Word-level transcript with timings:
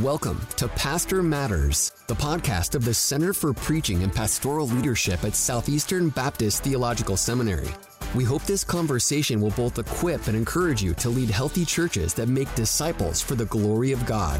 Welcome 0.00 0.40
to 0.56 0.68
Pastor 0.68 1.22
Matters, 1.22 1.92
the 2.06 2.14
podcast 2.14 2.74
of 2.74 2.82
the 2.82 2.94
Center 2.94 3.34
for 3.34 3.52
Preaching 3.52 4.02
and 4.02 4.10
Pastoral 4.10 4.66
Leadership 4.66 5.22
at 5.22 5.34
Southeastern 5.34 6.08
Baptist 6.08 6.64
Theological 6.64 7.14
Seminary. 7.14 7.68
We 8.14 8.24
hope 8.24 8.42
this 8.44 8.64
conversation 8.64 9.38
will 9.38 9.50
both 9.50 9.78
equip 9.78 10.28
and 10.28 10.36
encourage 10.36 10.82
you 10.82 10.94
to 10.94 11.10
lead 11.10 11.28
healthy 11.28 11.66
churches 11.66 12.14
that 12.14 12.28
make 12.28 12.52
disciples 12.54 13.20
for 13.20 13.34
the 13.34 13.44
glory 13.44 13.92
of 13.92 14.06
God. 14.06 14.38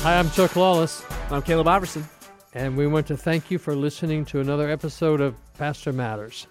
Hi, 0.00 0.18
I'm 0.18 0.30
Chuck 0.30 0.56
Lawless. 0.56 1.04
I'm 1.30 1.42
Caleb 1.42 1.68
Iverson. 1.68 2.08
And 2.54 2.78
we 2.78 2.86
want 2.86 3.06
to 3.08 3.16
thank 3.18 3.50
you 3.50 3.58
for 3.58 3.76
listening 3.76 4.24
to 4.26 4.40
another 4.40 4.70
episode 4.70 5.20
of 5.20 5.34
Pastor 5.58 5.92
Matters. 5.92 6.46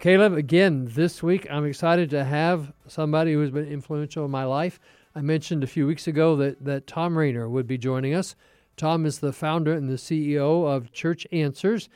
Caleb, 0.00 0.34
again, 0.34 0.86
this 0.92 1.24
week 1.24 1.46
I'm 1.50 1.64
excited 1.64 2.10
to 2.10 2.22
have 2.22 2.72
somebody 2.86 3.32
who 3.32 3.40
has 3.40 3.50
been 3.50 3.66
influential 3.66 4.26
in 4.26 4.30
my 4.30 4.44
life. 4.44 4.78
I 5.14 5.20
mentioned 5.20 5.64
a 5.64 5.68
few 5.68 5.86
weeks 5.86 6.06
ago 6.06 6.36
that, 6.36 6.64
that 6.64 6.86
Thom 6.86 7.16
Rainer 7.16 7.48
would 7.48 7.66
be 7.66 7.78
joining 7.78 8.14
us. 8.14 8.36
Thom 8.76 9.06
is 9.06 9.18
the 9.18 9.32
founder 9.32 9.72
and 9.72 9.88
the 9.88 9.94
CEO 9.94 10.66
of 10.66 10.92
Church 10.92 11.26
Answers. 11.32 11.88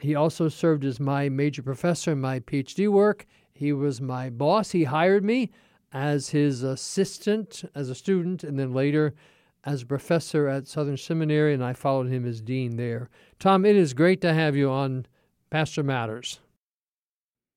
He 0.00 0.14
also 0.14 0.48
served 0.48 0.84
as 0.84 0.98
my 0.98 1.28
major 1.28 1.62
professor 1.62 2.12
in 2.12 2.20
my 2.20 2.40
PhD 2.40 2.88
work. 2.88 3.26
He 3.52 3.72
was 3.72 4.00
my 4.00 4.30
boss. 4.30 4.72
He 4.72 4.84
hired 4.84 5.24
me 5.24 5.50
as 5.92 6.30
his 6.30 6.62
assistant 6.62 7.64
as 7.74 7.88
a 7.88 7.94
student 7.94 8.42
and 8.42 8.58
then 8.58 8.74
later 8.74 9.14
as 9.64 9.82
a 9.82 9.86
professor 9.86 10.48
at 10.48 10.66
Southern 10.66 10.96
Seminary, 10.96 11.54
and 11.54 11.64
I 11.64 11.72
followed 11.72 12.08
him 12.08 12.26
as 12.26 12.40
dean 12.40 12.76
there. 12.76 13.08
Thom, 13.38 13.64
it 13.64 13.76
is 13.76 13.94
great 13.94 14.20
to 14.22 14.34
have 14.34 14.56
you 14.56 14.70
on 14.70 15.06
Pastor 15.50 15.82
Matters. 15.82 16.40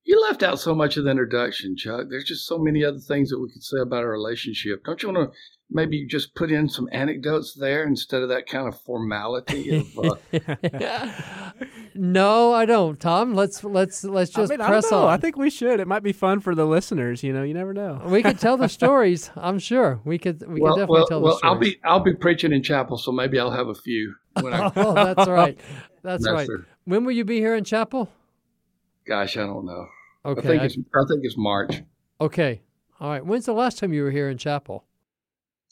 You 0.08 0.22
left 0.22 0.42
out 0.42 0.58
so 0.58 0.74
much 0.74 0.96
of 0.96 1.04
the 1.04 1.12
introduction, 1.12 1.76
Chuck. 1.76 2.08
There's 2.10 2.24
just 2.24 2.48
so 2.48 2.58
many 2.58 2.82
other 2.82 2.98
things 2.98 3.30
that 3.30 3.40
we 3.40 3.52
could 3.52 3.62
say 3.62 3.80
about 3.82 4.06
our 4.06 4.10
relationship. 4.10 4.86
Don't 4.86 5.04
you 5.04 5.12
want 5.12 5.34
to 5.34 5.38
maybe 5.70 6.08
just 6.08 6.34
put 6.34 6.50
in 6.50 6.70
some 6.70 6.88
anecdotes 6.94 7.54
there 7.54 7.84
instead 7.84 8.22
of 8.22 8.30
that 8.30 8.48
kind 8.48 8.70
of 8.70 8.80
formality 8.80 9.76
of 9.76 10.00
uh... 10.00 11.52
no 11.94 12.54
i 12.54 12.66
don't 12.66 13.02
thom. 13.02 13.34
Let's 13.34 13.62
let's 13.66 14.06
let's 14.06 14.32
just 14.32 14.54
I 14.54 14.56
mean, 14.56 14.66
press 14.66 14.90
I 14.94 14.96
on. 14.96 15.10
i 15.10 15.18
think 15.18 15.36
we 15.36 15.50
should. 15.50 15.82
It 15.82 15.90
might 15.90 16.04
be 16.04 16.14
fun 16.14 16.40
for 16.40 16.56
the 16.56 16.66
listeners 16.66 17.22
you 17.22 17.34
know 17.34 17.44
you 17.44 17.54
never 17.54 17.74
know. 17.74 18.02
We 18.06 18.24
could 18.24 18.40
tell 18.40 18.56
the 18.56 18.70
stories 18.80 19.30
i'm 19.36 19.60
sure. 19.60 20.00
We 20.06 20.18
could 20.18 20.42
we 20.48 20.62
well, 20.62 20.76
could 20.76 20.80
definitely 20.84 21.00
well, 21.00 21.08
tell 21.08 21.22
well 21.22 21.34
the 21.34 21.38
stories. 21.40 21.44
Well 21.44 21.54
I'll 21.54 21.60
be 21.60 21.80
i'll 21.84 22.00
be 22.00 22.14
preaching 22.14 22.54
in 22.54 22.64
chapel 22.64 22.98
so 22.98 23.12
maybe 23.12 23.38
i'll 23.38 23.52
have 23.52 23.68
a 23.68 23.76
few 23.76 24.16
when 24.40 24.54
I... 24.54 24.72
oh 24.78 24.94
that's 24.94 25.28
right. 25.28 25.60
That's 26.02 26.24
yes, 26.24 26.34
right. 26.34 26.48
sir. 26.48 26.66
when 26.86 27.04
will 27.04 27.12
you 27.12 27.26
be 27.26 27.40
here 27.40 27.56
in 27.56 27.66
chapel? 27.66 28.10
Gosh 29.06 29.36
i 29.36 29.42
don't 29.42 29.66
know 29.66 29.88
okay 30.28 30.40
i 30.40 30.44
think 30.44 30.64
it's 30.64 30.78
i 30.78 31.04
think 31.08 31.22
it's 31.24 31.38
march 31.38 31.82
okay 32.22 32.62
all 33.00 33.10
right 33.10 33.26
when's 33.26 33.46
the 33.46 33.54
last 33.54 33.80
time 33.80 33.94
you 33.94 34.04
were 34.04 34.12
here 34.12 34.30
in 34.30 34.38
chapel 34.38 34.86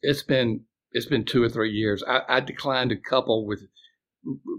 it's 0.02 0.24
been 0.24 0.62
it's 0.96 1.06
been 1.06 1.26
two 1.26 1.44
or 1.44 1.50
three 1.50 1.72
years. 1.72 2.04
I, 2.08 2.22
I 2.28 2.40
declined 2.40 2.92
a 2.94 2.96
couple 2.96 3.46
with 3.46 3.68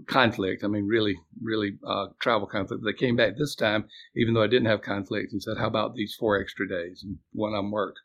conflict. 0.07 0.63
I 0.63 0.67
mean, 0.67 0.85
really, 0.85 1.17
really 1.41 1.77
uh, 1.85 2.07
travel 2.19 2.47
conflict. 2.47 2.83
They 2.85 2.93
came 2.93 3.15
back 3.15 3.37
this 3.37 3.55
time, 3.55 3.85
even 4.15 4.33
though 4.33 4.43
I 4.43 4.47
didn't 4.47 4.67
have 4.67 4.81
conflict, 4.81 5.33
and 5.33 5.41
said, 5.41 5.57
"How 5.57 5.65
about 5.67 5.95
these 5.95 6.15
four 6.17 6.39
extra 6.39 6.69
days?" 6.69 7.03
And 7.03 7.17
one 7.33 7.53
on 7.53 7.71
work. 7.71 7.95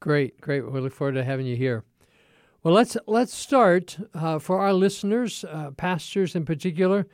Great, 0.00 0.40
great. 0.40 0.70
We 0.70 0.80
look 0.80 0.92
forward 0.92 1.14
to 1.14 1.24
having 1.24 1.46
you 1.46 1.56
here. 1.56 1.84
Well, 2.64 2.74
let's 2.74 2.96
let's 3.06 3.32
start 3.32 3.98
uh, 4.14 4.40
for 4.40 4.58
our 4.58 4.72
listeners, 4.72 5.44
uh, 5.44 5.70
pastors 5.70 6.34
in 6.34 6.44
particular. 6.44 7.06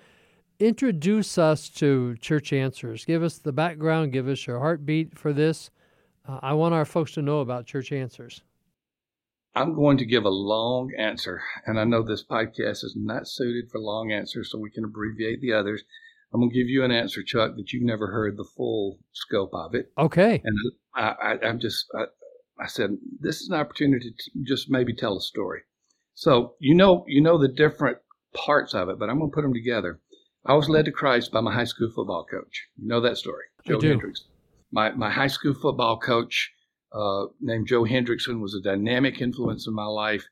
Introduce 0.59 1.37
us 1.37 1.69
to 1.69 2.17
Church 2.17 2.51
Answers. 2.51 3.05
Give 3.05 3.23
us 3.23 3.37
the 3.39 3.53
background. 3.53 4.13
Give 4.13 4.27
us 4.27 4.47
your 4.47 4.59
heartbeat 4.59 5.19
for 5.19 5.35
this. 5.35 5.71
Uh, 6.27 6.41
I 6.41 6.55
want 6.55 6.75
our 6.75 6.87
folks 6.87 7.13
to 7.13 7.23
know 7.23 7.41
about 7.41 7.67
Church 7.67 7.93
Answers. 7.93 8.41
I'm 9.55 9.75
going 9.75 9.99
to 9.99 10.07
give 10.07 10.25
a 10.25 10.31
long 10.31 10.91
answer, 10.99 11.43
and 11.67 11.79
I 11.79 11.85
know 11.85 12.03
this 12.03 12.25
podcast 12.25 12.85
is 12.85 12.95
not 12.97 13.29
suited 13.29 13.71
for 13.71 13.81
long 13.81 14.13
answers, 14.13 14.51
so 14.51 14.59
we 14.59 14.71
can 14.71 14.85
abbreviate 14.85 15.41
the 15.41 15.53
others. 15.53 15.83
I'm 16.33 16.41
going 16.41 16.51
to 16.51 16.57
give 16.57 16.69
you 16.69 16.85
an 16.85 16.91
answer, 16.91 17.23
Chuck, 17.23 17.57
that 17.57 17.73
you've 17.73 17.83
never 17.83 18.09
heard 18.09 18.37
the 18.37 18.49
full 18.57 18.99
scope 19.13 19.55
of 19.55 19.75
it. 19.75 19.93
Okay. 19.99 20.43
And 20.43 20.59
I, 20.95 21.39
am 21.43 21.61
just, 21.61 21.87
I, 21.95 22.05
I, 22.63 22.67
said, 22.67 22.97
this 23.21 23.41
is 23.41 23.49
an 23.49 23.59
opportunity 23.59 24.11
to 24.11 24.43
just 24.43 24.71
maybe 24.71 24.95
tell 24.95 25.17
a 25.17 25.23
story. 25.23 25.63
So 26.15 26.55
you 26.61 26.75
know, 26.75 27.05
you 27.07 27.21
know 27.21 27.39
the 27.39 27.49
different 27.49 27.99
parts 28.35 28.75
of 28.75 28.89
it, 28.89 28.99
but 28.99 29.09
I'm 29.11 29.19
going 29.19 29.31
to 29.31 29.35
put 29.35 29.43
them 29.43 29.55
together. 29.55 30.01
I 30.49 30.55
was 30.55 30.69
led 30.69 30.85
to 30.85 30.93
Christ 30.93 31.33
by 31.33 31.41
my 31.41 31.53
high 31.53 31.65
school 31.65 31.91
football 31.91 32.25
coach. 32.25 32.69
You 32.77 32.87
know 32.87 33.01
that 33.01 33.19
story, 33.19 33.45
Joe 33.67 33.81
Hendricks. 33.81 34.25
My 34.71 34.91
my 34.91 35.11
high 35.11 35.27
school 35.27 35.55
football 35.55 35.99
coach 35.99 36.53
uh, 36.93 37.27
named 37.41 37.67
Joe 37.67 37.85
Hendrickson 37.85 38.41
was 38.41 38.55
a 38.55 38.61
dynamic 38.61 39.21
influence 39.21 39.67
in 39.67 39.75
my 39.75 39.87
life. 39.87 40.25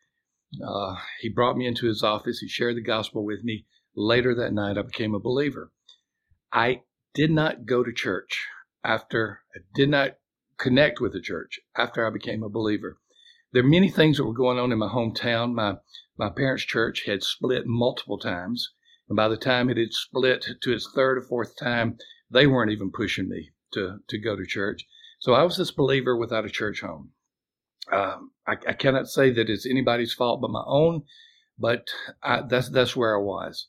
Uh, 0.64 0.96
he 1.20 1.28
brought 1.28 1.56
me 1.56 1.66
into 1.66 1.86
his 1.86 2.02
office. 2.02 2.38
He 2.38 2.48
shared 2.48 2.76
the 2.76 2.82
gospel 2.82 3.24
with 3.24 3.42
me. 3.42 3.66
Later 3.96 4.34
that 4.34 4.52
night, 4.52 4.78
I 4.78 4.82
became 4.82 5.14
a 5.14 5.20
believer. 5.20 5.72
I 6.52 6.82
did 7.14 7.30
not 7.30 7.66
go 7.66 7.82
to 7.82 7.92
church 7.92 8.46
after 8.84 9.40
I 9.54 9.60
did 9.74 9.88
not 9.88 10.16
connect 10.58 11.00
with 11.00 11.12
the 11.12 11.20
church 11.20 11.58
after 11.76 12.06
I 12.06 12.10
became 12.10 12.42
a 12.42 12.48
believer. 12.48 12.98
There 13.52 13.62
are 13.62 13.66
many 13.66 13.88
things 13.88 14.16
that 14.16 14.24
were 14.24 14.32
going 14.32 14.58
on 14.58 14.72
in 14.72 14.78
my 14.78 14.88
hometown. 14.88 15.54
My 15.54 15.76
my 16.16 16.30
parents' 16.30 16.64
church 16.64 17.04
had 17.06 17.22
split 17.22 17.66
multiple 17.66 18.18
times, 18.18 18.72
and 19.08 19.16
by 19.16 19.28
the 19.28 19.36
time 19.36 19.68
it 19.68 19.76
had 19.76 19.92
split 19.92 20.46
to 20.62 20.72
its 20.72 20.90
third 20.94 21.18
or 21.18 21.22
fourth 21.22 21.56
time, 21.56 21.98
they 22.30 22.46
weren't 22.46 22.70
even 22.70 22.90
pushing 22.90 23.28
me 23.28 23.50
to 23.72 23.98
to 24.08 24.18
go 24.18 24.36
to 24.36 24.46
church. 24.46 24.86
So 25.20 25.34
I 25.34 25.42
was 25.42 25.56
this 25.56 25.70
believer 25.70 26.16
without 26.16 26.44
a 26.44 26.50
church 26.50 26.80
home. 26.80 27.12
Um, 27.92 28.30
I, 28.46 28.52
I, 28.66 28.72
cannot 28.72 29.08
say 29.08 29.30
that 29.30 29.50
it's 29.50 29.66
anybody's 29.66 30.14
fault 30.14 30.40
but 30.40 30.50
my 30.50 30.64
own, 30.66 31.02
but 31.58 31.84
I, 32.22 32.42
that's 32.48 32.70
that's 32.70 32.96
where 32.96 33.14
I 33.14 33.20
was. 33.20 33.68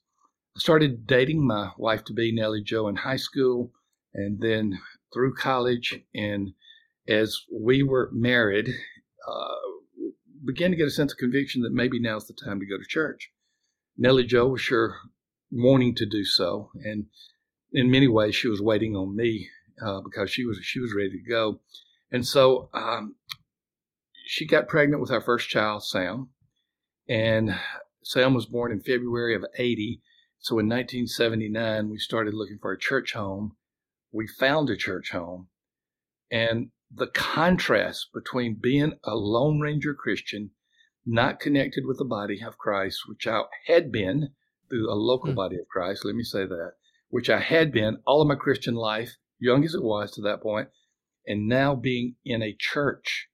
I 0.55 0.59
started 0.59 1.05
dating 1.05 1.45
my 1.45 1.71
wife 1.77 2.05
to 2.05 2.13
be 2.13 2.33
Nellie 2.33 2.63
Jo 2.63 2.87
in 2.87 2.95
high 2.95 3.17
school, 3.17 3.73
and 4.13 4.39
then 4.39 4.79
through 5.13 5.35
college. 5.35 5.99
And 6.13 6.53
as 7.09 7.41
we 7.51 7.83
were 7.83 8.09
married, 8.13 8.69
uh, 9.27 9.55
began 10.45 10.71
to 10.71 10.77
get 10.77 10.87
a 10.87 10.91
sense 10.91 11.11
of 11.11 11.17
conviction 11.17 11.61
that 11.63 11.73
maybe 11.73 11.99
now's 11.99 12.27
the 12.27 12.33
time 12.33 12.59
to 12.61 12.65
go 12.65 12.77
to 12.77 12.85
church. 12.87 13.31
Nellie 13.97 14.25
Jo 14.25 14.47
was 14.47 14.61
sure 14.61 14.95
wanting 15.51 15.95
to 15.95 16.05
do 16.05 16.23
so, 16.23 16.71
and 16.83 17.05
in 17.71 17.91
many 17.91 18.07
ways 18.07 18.35
she 18.35 18.47
was 18.47 18.61
waiting 18.61 18.95
on 18.95 19.15
me 19.15 19.49
uh, 19.85 20.01
because 20.01 20.29
she 20.29 20.45
was 20.45 20.59
she 20.61 20.79
was 20.79 20.93
ready 20.95 21.11
to 21.11 21.29
go, 21.29 21.61
and 22.11 22.25
so 22.25 22.69
um, 22.73 23.15
she 24.25 24.45
got 24.45 24.67
pregnant 24.67 25.01
with 25.01 25.11
our 25.11 25.21
first 25.21 25.49
child, 25.49 25.83
Sam, 25.83 26.29
and 27.07 27.57
Sam 28.03 28.33
was 28.33 28.45
born 28.45 28.71
in 28.71 28.79
February 28.79 29.35
of 29.35 29.45
'80. 29.57 30.01
So 30.39 30.59
in 30.59 30.67
1979, 30.67 31.89
we 31.89 31.97
started 31.97 32.35
looking 32.35 32.59
for 32.61 32.71
a 32.71 32.77
church 32.77 33.13
home. 33.13 33.55
We 34.11 34.27
found 34.27 34.69
a 34.69 34.77
church 34.77 35.11
home, 35.11 35.47
and 36.31 36.69
the 36.93 37.07
contrast 37.07 38.09
between 38.13 38.59
being 38.61 38.93
a 39.03 39.15
Lone 39.15 39.59
Ranger 39.59 39.93
Christian, 39.93 40.51
not 41.05 41.39
connected 41.39 41.85
with 41.85 41.97
the 41.97 42.05
body 42.05 42.41
of 42.41 42.57
Christ, 42.57 43.01
which 43.07 43.27
I 43.27 43.43
had 43.67 43.91
been 43.91 44.29
through 44.69 44.91
a 44.91 44.95
local 44.95 45.31
mm. 45.31 45.35
body 45.35 45.57
of 45.57 45.67
Christ, 45.67 46.05
let 46.05 46.15
me 46.15 46.23
say 46.23 46.45
that, 46.45 46.73
which 47.09 47.29
I 47.29 47.39
had 47.39 47.71
been 47.71 47.97
all 48.05 48.21
of 48.21 48.27
my 48.27 48.35
Christian 48.35 48.75
life, 48.75 49.17
young 49.39 49.63
as 49.63 49.75
it 49.75 49.83
was 49.83 50.11
to 50.11 50.21
that 50.21 50.41
point, 50.41 50.69
and 51.27 51.47
now 51.47 51.75
being 51.75 52.15
in 52.23 52.41
a 52.41 52.55
church 52.57 53.27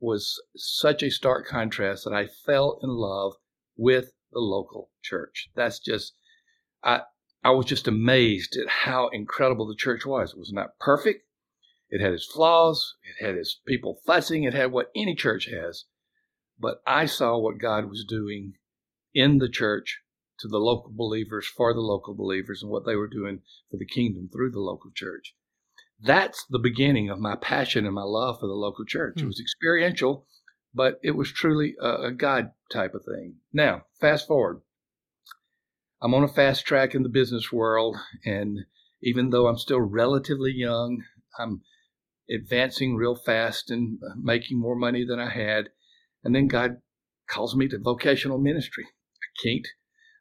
was 0.00 0.40
such 0.56 1.02
a 1.02 1.10
stark 1.10 1.46
contrast 1.46 2.04
that 2.04 2.14
I 2.14 2.26
fell 2.26 2.78
in 2.82 2.90
love 2.90 3.34
with 3.76 4.12
the 4.32 4.40
local 4.40 4.90
church. 5.02 5.48
That's 5.54 5.78
just, 5.78 6.14
I, 6.82 7.02
I 7.42 7.50
was 7.50 7.66
just 7.66 7.88
amazed 7.88 8.56
at 8.56 8.68
how 8.68 9.08
incredible 9.08 9.66
the 9.66 9.74
church 9.74 10.06
was. 10.06 10.32
It 10.32 10.38
was 10.38 10.52
not 10.52 10.78
perfect. 10.78 11.24
It 11.90 12.00
had 12.00 12.12
its 12.12 12.26
flaws. 12.26 12.94
It 13.02 13.24
had 13.24 13.34
its 13.34 13.58
people 13.66 14.00
fussing. 14.06 14.44
It 14.44 14.54
had 14.54 14.72
what 14.72 14.90
any 14.94 15.14
church 15.14 15.46
has. 15.46 15.84
But 16.58 16.82
I 16.86 17.06
saw 17.06 17.38
what 17.38 17.58
God 17.58 17.88
was 17.88 18.04
doing 18.04 18.54
in 19.14 19.38
the 19.38 19.48
church 19.48 20.00
to 20.40 20.48
the 20.48 20.58
local 20.58 20.92
believers, 20.94 21.46
for 21.46 21.72
the 21.72 21.80
local 21.80 22.14
believers, 22.14 22.62
and 22.62 22.70
what 22.70 22.84
they 22.86 22.96
were 22.96 23.08
doing 23.08 23.40
for 23.70 23.76
the 23.76 23.86
kingdom 23.86 24.28
through 24.32 24.50
the 24.50 24.60
local 24.60 24.90
church 24.94 25.34
that's 26.02 26.46
the 26.48 26.58
beginning 26.58 27.10
of 27.10 27.18
my 27.18 27.36
passion 27.36 27.84
and 27.84 27.94
my 27.94 28.02
love 28.02 28.40
for 28.40 28.46
the 28.46 28.54
local 28.54 28.84
church. 28.84 29.16
Mm. 29.16 29.18
It 29.18 29.22
hmm. 29.22 29.28
was 29.28 29.40
experiential, 29.40 30.26
but 30.74 30.98
it 31.02 31.12
was 31.12 31.32
truly 31.32 31.74
a, 31.80 32.06
a 32.06 32.12
God 32.12 32.52
type 32.70 32.94
of 32.94 33.04
thing. 33.04 33.36
Now, 33.52 33.84
fast 34.00 34.26
forward. 34.26 34.62
I'm 36.02 36.14
on 36.14 36.24
a 36.24 36.28
fast 36.28 36.64
track 36.64 36.94
in 36.94 37.02
the 37.02 37.10
business 37.10 37.52
world, 37.52 37.96
and 38.24 38.60
even 39.02 39.30
though 39.30 39.48
I'm 39.48 39.58
still 39.58 39.80
relatively 39.80 40.52
young, 40.52 41.04
I'm 41.38 41.60
advancing 42.30 42.96
real 42.96 43.14
fast 43.14 43.70
and 43.70 43.98
making 44.16 44.58
more 44.58 44.76
money 44.76 45.04
than 45.04 45.20
I 45.20 45.28
had. 45.28 45.68
And 46.24 46.34
then 46.34 46.46
God 46.46 46.78
calls 47.28 47.54
me 47.54 47.68
to 47.68 47.78
vocational 47.78 48.38
ministry. 48.38 48.84
I 48.86 49.42
can't. 49.42 49.66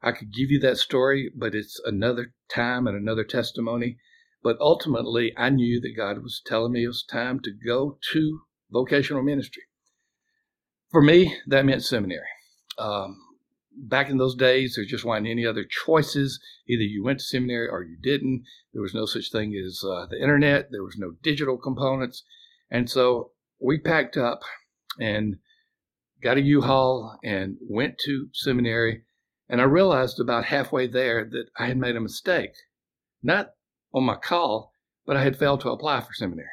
I 0.01 0.12
could 0.12 0.34
give 0.34 0.50
you 0.50 0.60
that 0.62 0.78
story, 0.78 1.31
but 1.36 1.54
it's 1.56 1.80
another 1.86 2.34
time 2.50 2.88
and 2.88 2.96
another 2.98 3.24
testimony. 3.24 3.98
But 4.42 4.57
ultimately, 4.62 5.34
I 5.38 5.50
knew 5.50 5.81
that 5.81 5.98
God 5.98 6.24
was 6.24 6.42
telling 6.46 6.72
me 6.72 6.86
it 6.86 6.88
was 6.88 7.04
time 7.04 7.40
to 7.42 7.51
go 7.51 7.98
to 8.13 8.42
vocational 8.72 9.24
ministry. 9.24 9.63
for 10.92 11.01
me, 11.01 11.38
that 11.48 11.66
meant 11.66 11.84
seminary. 11.84 12.25
Um, 12.78 13.18
back 13.75 14.10
in 14.10 14.18
those 14.18 14.36
days, 14.36 14.75
there 14.75 14.86
just 14.86 15.06
weren't 15.06 15.28
any 15.28 15.46
other 15.46 15.63
choices. 15.63 16.40
Either 16.68 16.84
you 16.84 17.04
went 17.04 17.19
to 17.19 17.25
seminary 17.25 17.68
or 17.68 17.84
you 17.84 17.98
didn't. 18.02 18.44
There 18.74 18.81
was 18.81 18.94
no 18.94 19.06
such 19.06 19.31
thing 19.31 19.54
as 19.56 19.84
uh, 19.84 20.07
the 20.10 20.22
internet. 20.22 20.72
There 20.72 20.84
was 20.84 20.98
no 20.98 21.13
digital 21.22 21.57
components. 21.57 22.24
And 22.72 22.90
so 22.90 23.31
we 23.60 23.78
packed 23.80 24.18
up 24.18 24.42
and 25.00 25.38
got 26.22 26.38
a 26.38 26.42
U-Haul 26.42 27.18
and 27.24 27.57
went 27.62 27.98
to 28.06 28.28
seminary. 28.34 29.04
And 29.50 29.60
I 29.60 29.66
realized 29.66 30.19
about 30.19 30.46
halfway 30.46 30.88
there 30.88 31.25
that 31.25 31.46
I 31.57 31.66
had 31.68 31.78
made 31.78 31.96
a 31.96 32.01
mistake, 32.01 32.51
not 33.24 33.51
on 33.94 34.04
my 34.04 34.16
call, 34.16 34.72
but 35.06 35.18
I 35.18 35.24
had 35.24 35.38
failed 35.38 35.62
to 35.62 35.72
apply 35.72 36.01
for 36.01 36.13
seminary. 36.13 36.48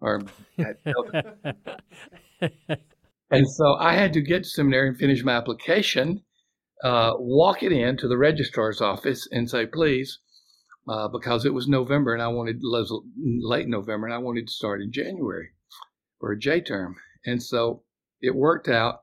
Or 0.00 0.22
and 3.30 3.50
so 3.50 3.74
I 3.78 3.94
had 3.94 4.12
to 4.14 4.20
get 4.20 4.44
to 4.44 4.48
seminary 4.48 4.88
and 4.88 4.98
finish 4.98 5.22
my 5.24 5.36
application 5.36 6.22
uh, 6.82 7.12
walk 7.18 7.62
it 7.62 7.72
in 7.72 7.96
to 7.96 8.08
the 8.08 8.18
registrar's 8.18 8.80
office 8.80 9.26
and 9.30 9.48
say, 9.48 9.66
please, 9.66 10.18
uh, 10.88 11.08
because 11.08 11.44
it 11.44 11.54
was 11.54 11.68
November 11.68 12.12
and 12.12 12.22
I 12.22 12.28
wanted 12.28 12.60
late 12.62 13.68
November 13.68 14.06
and 14.06 14.14
I 14.14 14.18
wanted 14.18 14.46
to 14.46 14.52
start 14.52 14.82
in 14.82 14.92
January 14.92 15.48
for 16.20 16.32
a 16.32 16.38
J 16.38 16.60
term. 16.60 16.96
And 17.24 17.42
so 17.42 17.82
it 18.20 18.34
worked 18.34 18.68
out. 18.68 19.00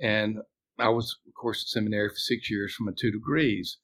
And 0.00 0.38
I 0.78 0.90
was, 0.90 1.16
course, 1.36 1.62
at 1.62 1.68
seminary 1.68 2.08
for 2.08 2.16
six 2.16 2.50
years 2.50 2.74
for 2.74 2.84
my 2.84 2.92
two 2.96 3.10
degrees. 3.10 3.78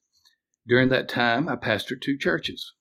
During 0.67 0.89
that 0.89 1.09
time, 1.09 1.47
I 1.47 1.55
pastored 1.55 2.01
two 2.01 2.17
churches, 2.17 2.73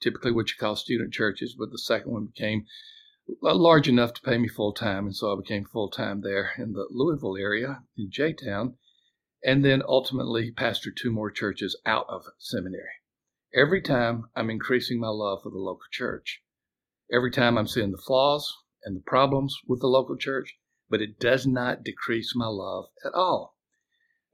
typically 0.00 0.32
what 0.32 0.48
you 0.48 0.56
call 0.58 0.76
student 0.76 1.12
churches, 1.12 1.54
but 1.58 1.70
the 1.70 1.78
second 1.78 2.12
one 2.12 2.26
became 2.26 2.66
uh, 3.42 3.54
large 3.54 3.88
enough 3.88 4.12
to 4.14 4.22
pay 4.22 4.38
me 4.38 4.48
full 4.48 4.72
time. 4.72 5.06
And 5.06 5.16
so 5.16 5.32
I 5.32 5.40
became 5.40 5.64
full 5.64 5.90
time 5.90 6.20
there 6.20 6.52
in 6.58 6.72
the 6.72 6.86
Louisville 6.90 7.36
area 7.36 7.82
in 7.96 8.10
J 8.10 8.32
Town 8.32 8.76
and 9.44 9.62
then 9.62 9.82
ultimately 9.86 10.50
pastored 10.50 10.96
two 10.96 11.10
more 11.10 11.30
churches 11.30 11.78
out 11.84 12.06
of 12.08 12.24
seminary. 12.38 13.02
Every 13.54 13.82
time 13.82 14.24
I'm 14.34 14.48
increasing 14.48 14.98
my 14.98 15.08
love 15.08 15.40
for 15.42 15.50
the 15.50 15.58
local 15.58 15.86
church. 15.92 16.40
Every 17.12 17.30
time 17.30 17.58
I'm 17.58 17.66
seeing 17.66 17.92
the 17.92 17.98
flaws 17.98 18.52
and 18.84 18.96
the 18.96 19.02
problems 19.02 19.54
with 19.66 19.80
the 19.80 19.86
local 19.86 20.16
church, 20.16 20.56
but 20.88 21.02
it 21.02 21.20
does 21.20 21.46
not 21.46 21.84
decrease 21.84 22.32
my 22.34 22.46
love 22.46 22.86
at 23.04 23.12
all. 23.12 23.53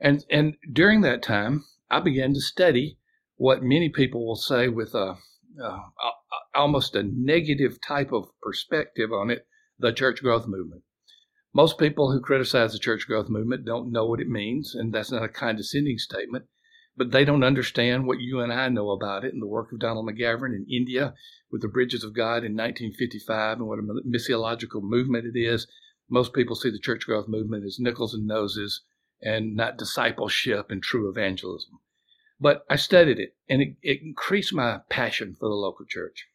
And 0.03 0.25
and 0.31 0.57
during 0.73 1.03
that 1.03 1.23
time, 1.23 1.67
I 1.91 2.01
began 2.01 2.33
to 2.33 2.41
study 2.41 2.99
what 3.37 3.63
many 3.63 3.91
people 3.91 4.27
will 4.27 4.37
say 4.37 4.69
with 4.69 4.95
a, 4.95 5.19
a, 5.63 5.79
almost 6.55 6.95
a 6.95 7.03
negative 7.03 7.81
type 7.81 8.11
of 8.11 8.31
perspective 8.41 9.13
on 9.13 9.31
it, 9.31 9.47
the 9.79 9.93
church 9.93 10.23
growth 10.23 10.47
movement. 10.47 10.85
Most 11.53 11.79
people 11.79 12.13
who 12.13 12.21
criticize 12.21 12.73
the 12.73 12.79
church 12.79 13.07
growth 13.07 13.29
movement 13.29 13.67
don't 13.67 13.93
know 13.93 14.07
what 14.07 14.21
it 14.21 14.29
means, 14.29 14.75
and 14.75 14.93
that's 14.93 15.11
not 15.11 15.23
a 15.23 15.29
condescending 15.29 15.99
statement, 15.99 16.47
but 16.97 17.11
they 17.11 17.25
don't 17.25 17.45
understand 17.45 18.07
what 18.07 18.21
you 18.21 18.41
and 18.41 18.53
I 18.53 18.69
know 18.69 18.91
about 18.91 19.25
it 19.25 19.35
and 19.35 19.43
the 19.43 19.47
work 19.47 19.71
of 19.73 19.81
Donald 19.81 20.09
McGavran 20.09 20.55
in 20.55 20.67
India 20.71 21.13
with 21.51 21.61
the 21.61 21.69
Bridges 21.69 22.05
of 22.05 22.15
God 22.15 22.45
in 22.45 22.57
1955 22.57 23.59
and 23.59 23.67
what 23.67 23.79
a 23.79 23.83
missiological 23.83 24.83
movement 24.83 25.27
it 25.27 25.39
is. 25.39 25.67
Most 26.09 26.33
people 26.33 26.57
see 26.57 26.71
the 26.71 26.79
church 26.79 27.05
growth 27.05 27.29
movement 27.29 27.65
as 27.65 27.79
nickels 27.79 28.15
and 28.15 28.27
noses 28.27 28.83
and 29.23 29.55
not 29.55 29.79
discipleship 29.79 30.71
and 30.71 30.83
true 30.83 31.11
evangelism. 31.11 31.81
But 32.41 32.65
I 32.71 32.77
studied 32.77 33.19
it, 33.19 33.35
and 33.49 33.61
it, 33.61 33.77
it 33.83 34.01
increased 34.03 34.55
my 34.55 34.81
passion 34.89 35.37
for 35.39 35.49
the 35.49 35.55
local 35.55 35.85
church. 35.87 36.27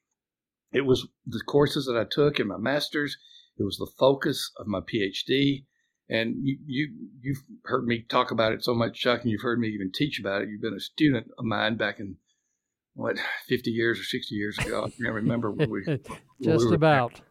It 0.71 0.85
was 0.85 1.07
the 1.25 1.41
courses 1.47 1.85
that 1.85 1.97
I 1.97 2.05
took 2.09 2.39
in 2.39 2.47
my 2.47 2.57
master's 2.57 3.17
it 3.57 3.63
was 3.63 3.77
the 3.77 3.91
focus 3.97 4.51
of 4.57 4.67
my 4.67 4.81
PhD. 4.81 5.65
And 6.07 6.35
you, 6.43 6.57
you, 6.65 6.93
you've 7.21 7.43
heard 7.63 7.85
me 7.85 8.05
talk 8.07 8.31
about 8.31 8.53
it 8.53 8.63
so 8.63 8.75
much, 8.75 8.99
Chuck, 8.99 9.21
and 9.21 9.31
you've 9.31 9.41
heard 9.41 9.59
me 9.59 9.69
even 9.69 9.91
teach 9.93 10.19
about 10.19 10.43
it. 10.43 10.49
You've 10.49 10.61
been 10.61 10.75
a 10.75 10.79
student 10.79 11.27
of 11.37 11.45
mine 11.45 11.77
back 11.77 11.99
in, 11.99 12.17
what, 12.93 13.17
50 13.47 13.71
years 13.71 13.99
or 13.99 14.03
60 14.03 14.35
years 14.35 14.57
ago. 14.59 14.83
I 14.85 14.89
can't 14.89 15.13
remember 15.13 15.51
when 15.51 15.69
we. 15.69 15.83
Just 16.41 16.69
we 16.69 16.75
about. 16.75 17.21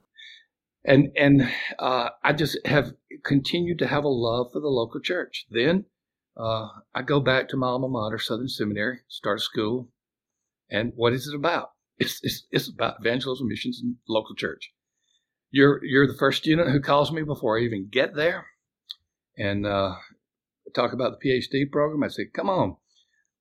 And, 0.84 1.08
and 1.16 1.50
uh, 1.78 2.10
I 2.22 2.32
just 2.32 2.58
have 2.66 2.92
continued 3.24 3.78
to 3.78 3.86
have 3.86 4.04
a 4.04 4.08
love 4.08 4.48
for 4.52 4.60
the 4.60 4.68
local 4.68 5.00
church. 5.00 5.46
Then 5.50 5.86
uh, 6.36 6.68
I 6.94 7.02
go 7.02 7.20
back 7.20 7.48
to 7.48 7.56
my 7.56 7.68
alma 7.68 7.88
mater, 7.88 8.18
Southern 8.18 8.48
Seminary, 8.48 9.00
start 9.08 9.40
school. 9.40 9.88
And 10.70 10.92
what 10.94 11.12
is 11.12 11.26
it 11.26 11.34
about? 11.34 11.70
It's, 11.96 12.18
it's, 12.24 12.44
it's 12.50 12.68
about 12.68 12.96
evangelism, 12.98 13.46
missions, 13.46 13.80
and 13.80 13.94
local 14.08 14.34
church 14.34 14.72
you're 15.54 15.78
you're 15.84 16.08
the 16.08 16.18
first 16.18 16.42
student 16.42 16.70
who 16.70 16.80
calls 16.80 17.12
me 17.12 17.22
before 17.22 17.56
I 17.56 17.62
even 17.62 17.88
get 17.88 18.16
there, 18.16 18.46
and 19.38 19.64
uh, 19.64 19.94
talk 20.74 20.92
about 20.92 21.12
the 21.12 21.28
PhD 21.28 21.70
program. 21.70 22.02
I 22.02 22.08
said, 22.08 22.32
"Come 22.34 22.50
on," 22.50 22.76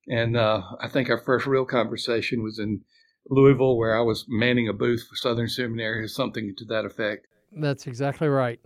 and 0.07 0.37
uh, 0.37 0.61
I 0.79 0.87
think 0.89 1.09
our 1.09 1.17
first 1.17 1.47
real 1.47 1.65
conversation 1.65 2.43
was 2.43 2.59
in 2.59 2.81
Louisville, 3.27 3.77
where 3.77 3.97
I 3.97 4.01
was 4.01 4.25
manning 4.29 4.69
a 4.69 4.73
booth 4.73 5.07
for 5.09 5.15
Southern 5.15 5.47
Seminary, 5.47 6.03
or 6.03 6.07
something 6.07 6.53
to 6.55 6.65
that 6.65 6.85
effect. 6.85 7.25
That's 7.55 7.87
exactly 7.87 8.27
right. 8.27 8.59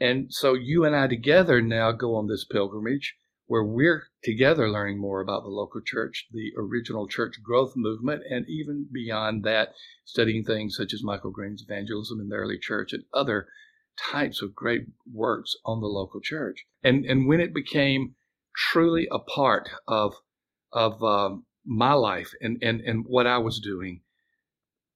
And 0.00 0.32
so 0.32 0.54
you 0.54 0.84
and 0.84 0.96
I 0.96 1.06
together 1.08 1.60
now 1.60 1.92
go 1.92 2.14
on 2.16 2.26
this 2.26 2.44
pilgrimage 2.44 3.14
where 3.50 3.64
we're 3.64 4.04
together 4.22 4.70
learning 4.70 4.98
more 4.98 5.20
about 5.20 5.42
the 5.42 5.48
local 5.48 5.80
church, 5.84 6.28
the 6.30 6.52
original 6.56 7.08
church 7.08 7.34
growth 7.42 7.72
movement, 7.74 8.22
and 8.30 8.46
even 8.48 8.86
beyond 8.92 9.42
that, 9.42 9.70
studying 10.04 10.44
things 10.44 10.76
such 10.76 10.94
as 10.94 11.02
Michael 11.02 11.32
Green's 11.32 11.62
evangelism 11.62 12.20
in 12.20 12.28
the 12.28 12.36
early 12.36 12.58
church 12.58 12.92
and 12.92 13.02
other 13.12 13.48
types 13.98 14.40
of 14.40 14.54
great 14.54 14.82
works 15.12 15.56
on 15.64 15.80
the 15.80 15.88
local 15.88 16.20
church. 16.20 16.64
And 16.84 17.04
and 17.04 17.26
when 17.26 17.40
it 17.40 17.52
became 17.52 18.14
truly 18.56 19.08
a 19.10 19.18
part 19.18 19.68
of 19.88 20.14
of 20.72 21.02
um, 21.02 21.44
my 21.64 21.92
life 21.92 22.30
and, 22.40 22.56
and 22.62 22.80
and 22.80 23.04
what 23.04 23.26
I 23.26 23.38
was 23.38 23.58
doing, 23.58 24.02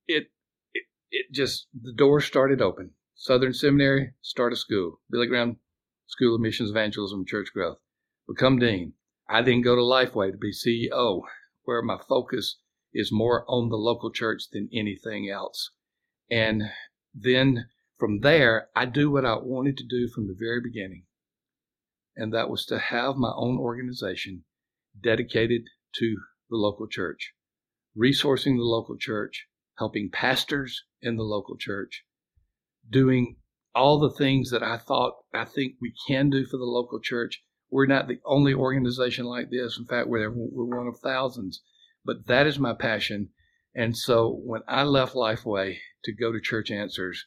it, 0.06 0.28
it 0.72 0.84
it 1.10 1.26
just 1.32 1.66
the 1.74 1.92
doors 1.92 2.24
started 2.24 2.62
open. 2.62 2.92
Southern 3.16 3.54
Seminary, 3.54 4.14
start 4.20 4.52
a 4.52 4.56
school. 4.56 5.00
Billy 5.08 5.28
Graham 5.28 5.60
School 6.06 6.34
of 6.34 6.40
Missions, 6.40 6.70
Evangelism, 6.70 7.24
Church 7.24 7.52
Growth 7.52 7.78
become 8.26 8.58
dean. 8.58 8.94
I 9.28 9.40
then 9.40 9.62
go 9.62 9.76
to 9.76 9.80
Lifeway 9.80 10.32
to 10.32 10.36
be 10.36 10.52
CEO, 10.52 11.22
where 11.62 11.80
my 11.80 11.96
focus 12.08 12.58
is 12.92 13.12
more 13.12 13.44
on 13.48 13.68
the 13.68 13.76
local 13.76 14.10
church 14.10 14.50
than 14.50 14.68
anything 14.72 15.30
else. 15.30 15.70
And 16.28 16.64
then 17.14 17.68
from 17.98 18.20
there, 18.20 18.68
I 18.74 18.86
do 18.86 19.12
what 19.12 19.24
I 19.24 19.36
wanted 19.36 19.76
to 19.78 19.86
do 19.86 20.08
from 20.08 20.26
the 20.26 20.36
very 20.36 20.60
beginning. 20.60 21.06
And 22.16 22.34
that 22.34 22.50
was 22.50 22.66
to 22.66 22.78
have 22.78 23.16
my 23.16 23.32
own 23.36 23.58
organization 23.58 24.44
dedicated 25.00 25.68
to 25.96 26.16
the 26.50 26.56
local 26.56 26.88
church, 26.88 27.32
resourcing 27.96 28.56
the 28.56 28.64
local 28.64 28.96
church, 28.96 29.46
helping 29.78 30.10
pastors 30.10 30.84
in 31.00 31.16
the 31.16 31.22
local 31.22 31.56
church, 31.56 32.04
doing 32.90 33.36
all 33.74 33.98
the 33.98 34.10
things 34.10 34.50
that 34.50 34.62
I 34.62 34.78
thought 34.78 35.14
I 35.32 35.44
think 35.44 35.74
we 35.80 35.92
can 36.06 36.30
do 36.30 36.44
for 36.46 36.56
the 36.56 36.64
local 36.64 37.00
church 37.00 37.42
we're 37.74 37.86
not 37.86 38.06
the 38.06 38.20
only 38.24 38.54
organization 38.54 39.26
like 39.26 39.50
this. 39.50 39.76
In 39.76 39.84
fact, 39.84 40.06
we're, 40.06 40.30
we're 40.30 40.78
one 40.78 40.86
of 40.86 41.00
thousands. 41.00 41.60
But 42.04 42.28
that 42.28 42.46
is 42.46 42.56
my 42.56 42.72
passion. 42.72 43.30
And 43.74 43.96
so 43.96 44.40
when 44.44 44.60
I 44.68 44.84
left 44.84 45.16
Lifeway 45.16 45.78
to 46.04 46.12
go 46.14 46.30
to 46.30 46.40
Church 46.40 46.70
Answers, 46.70 47.26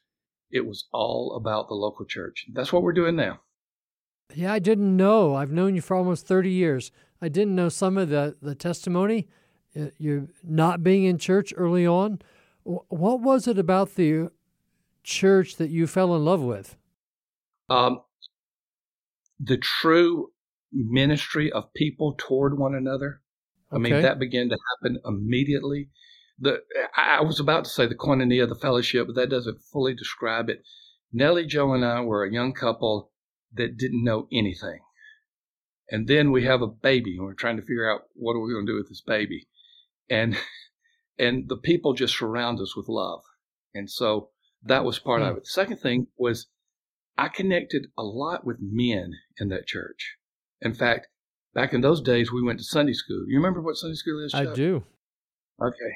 it 0.49 0.65
was 0.65 0.85
all 0.93 1.35
about 1.35 1.67
the 1.67 1.73
local 1.73 2.05
church. 2.05 2.45
That's 2.53 2.71
what 2.71 2.81
we're 2.81 2.93
doing 2.93 3.17
now. 3.17 3.41
Yeah, 4.33 4.53
I 4.53 4.59
didn't 4.59 4.95
know. 4.95 5.35
I've 5.35 5.51
known 5.51 5.75
you 5.75 5.81
for 5.81 5.97
almost 5.97 6.25
30 6.25 6.49
years. 6.49 6.91
I 7.21 7.27
didn't 7.27 7.55
know 7.55 7.67
some 7.67 7.97
of 7.97 8.07
the, 8.07 8.37
the 8.41 8.55
testimony, 8.55 9.27
uh, 9.77 9.87
you 9.97 10.29
not 10.45 10.81
being 10.81 11.03
in 11.03 11.17
church 11.17 11.53
early 11.57 11.85
on. 11.85 12.21
What 12.63 13.19
was 13.19 13.49
it 13.49 13.59
about 13.59 13.95
the 13.95 14.29
church 15.07 15.55
that 15.55 15.69
you 15.69 15.87
fell 15.87 16.15
in 16.15 16.25
love 16.25 16.41
with? 16.41 16.75
Um, 17.69 18.01
the 19.39 19.57
true 19.57 20.31
ministry 20.71 21.51
of 21.51 21.73
people 21.73 22.15
toward 22.17 22.59
one 22.59 22.75
another. 22.75 23.21
I 23.71 23.77
mean, 23.77 24.01
that 24.01 24.19
began 24.19 24.49
to 24.49 24.57
happen 24.81 24.99
immediately. 25.05 25.89
The 26.39 26.59
I 26.95 27.21
was 27.21 27.39
about 27.39 27.65
to 27.65 27.69
say 27.69 27.87
the 27.87 27.95
koinonia, 27.95 28.47
the 28.47 28.55
fellowship, 28.55 29.07
but 29.07 29.15
that 29.15 29.29
doesn't 29.29 29.61
fully 29.61 29.93
describe 29.95 30.49
it. 30.49 30.61
Nellie 31.11 31.45
Jo 31.45 31.73
and 31.73 31.83
I 31.83 32.01
were 32.01 32.23
a 32.23 32.31
young 32.31 32.53
couple 32.53 33.11
that 33.53 33.77
didn't 33.77 34.03
know 34.03 34.27
anything. 34.31 34.79
And 35.89 36.07
then 36.07 36.31
we 36.31 36.43
have 36.43 36.61
a 36.61 36.67
baby 36.67 37.15
and 37.17 37.25
we're 37.25 37.33
trying 37.33 37.57
to 37.57 37.61
figure 37.61 37.89
out 37.89 38.01
what 38.13 38.33
are 38.33 38.41
we 38.41 38.53
going 38.53 38.65
to 38.65 38.71
do 38.71 38.77
with 38.77 38.89
this 38.89 39.03
baby. 39.05 39.47
And 40.09 40.37
and 41.19 41.49
the 41.49 41.57
people 41.57 41.93
just 41.93 42.17
surround 42.17 42.59
us 42.59 42.75
with 42.75 42.87
love. 42.87 43.21
And 43.73 43.89
so 43.89 44.29
that 44.63 44.83
was 44.83 44.99
part 44.99 45.21
of 45.21 45.33
hmm. 45.33 45.37
it. 45.37 45.43
The 45.43 45.49
second 45.49 45.77
thing 45.77 46.07
was 46.17 46.47
I 47.17 47.29
connected 47.29 47.87
a 47.97 48.03
lot 48.03 48.45
with 48.45 48.57
men 48.59 49.13
in 49.39 49.49
that 49.49 49.65
church. 49.65 50.17
In 50.61 50.73
fact, 50.73 51.07
back 51.53 51.73
in 51.73 51.81
those 51.81 52.01
days, 52.01 52.31
we 52.31 52.43
went 52.43 52.59
to 52.59 52.65
Sunday 52.65 52.93
school. 52.93 53.25
You 53.27 53.37
remember 53.37 53.61
what 53.61 53.77
Sunday 53.77 53.95
school 53.95 54.23
is? 54.23 54.31
Chuck? 54.31 54.47
I 54.47 54.53
do. 54.53 54.83
Okay. 55.61 55.93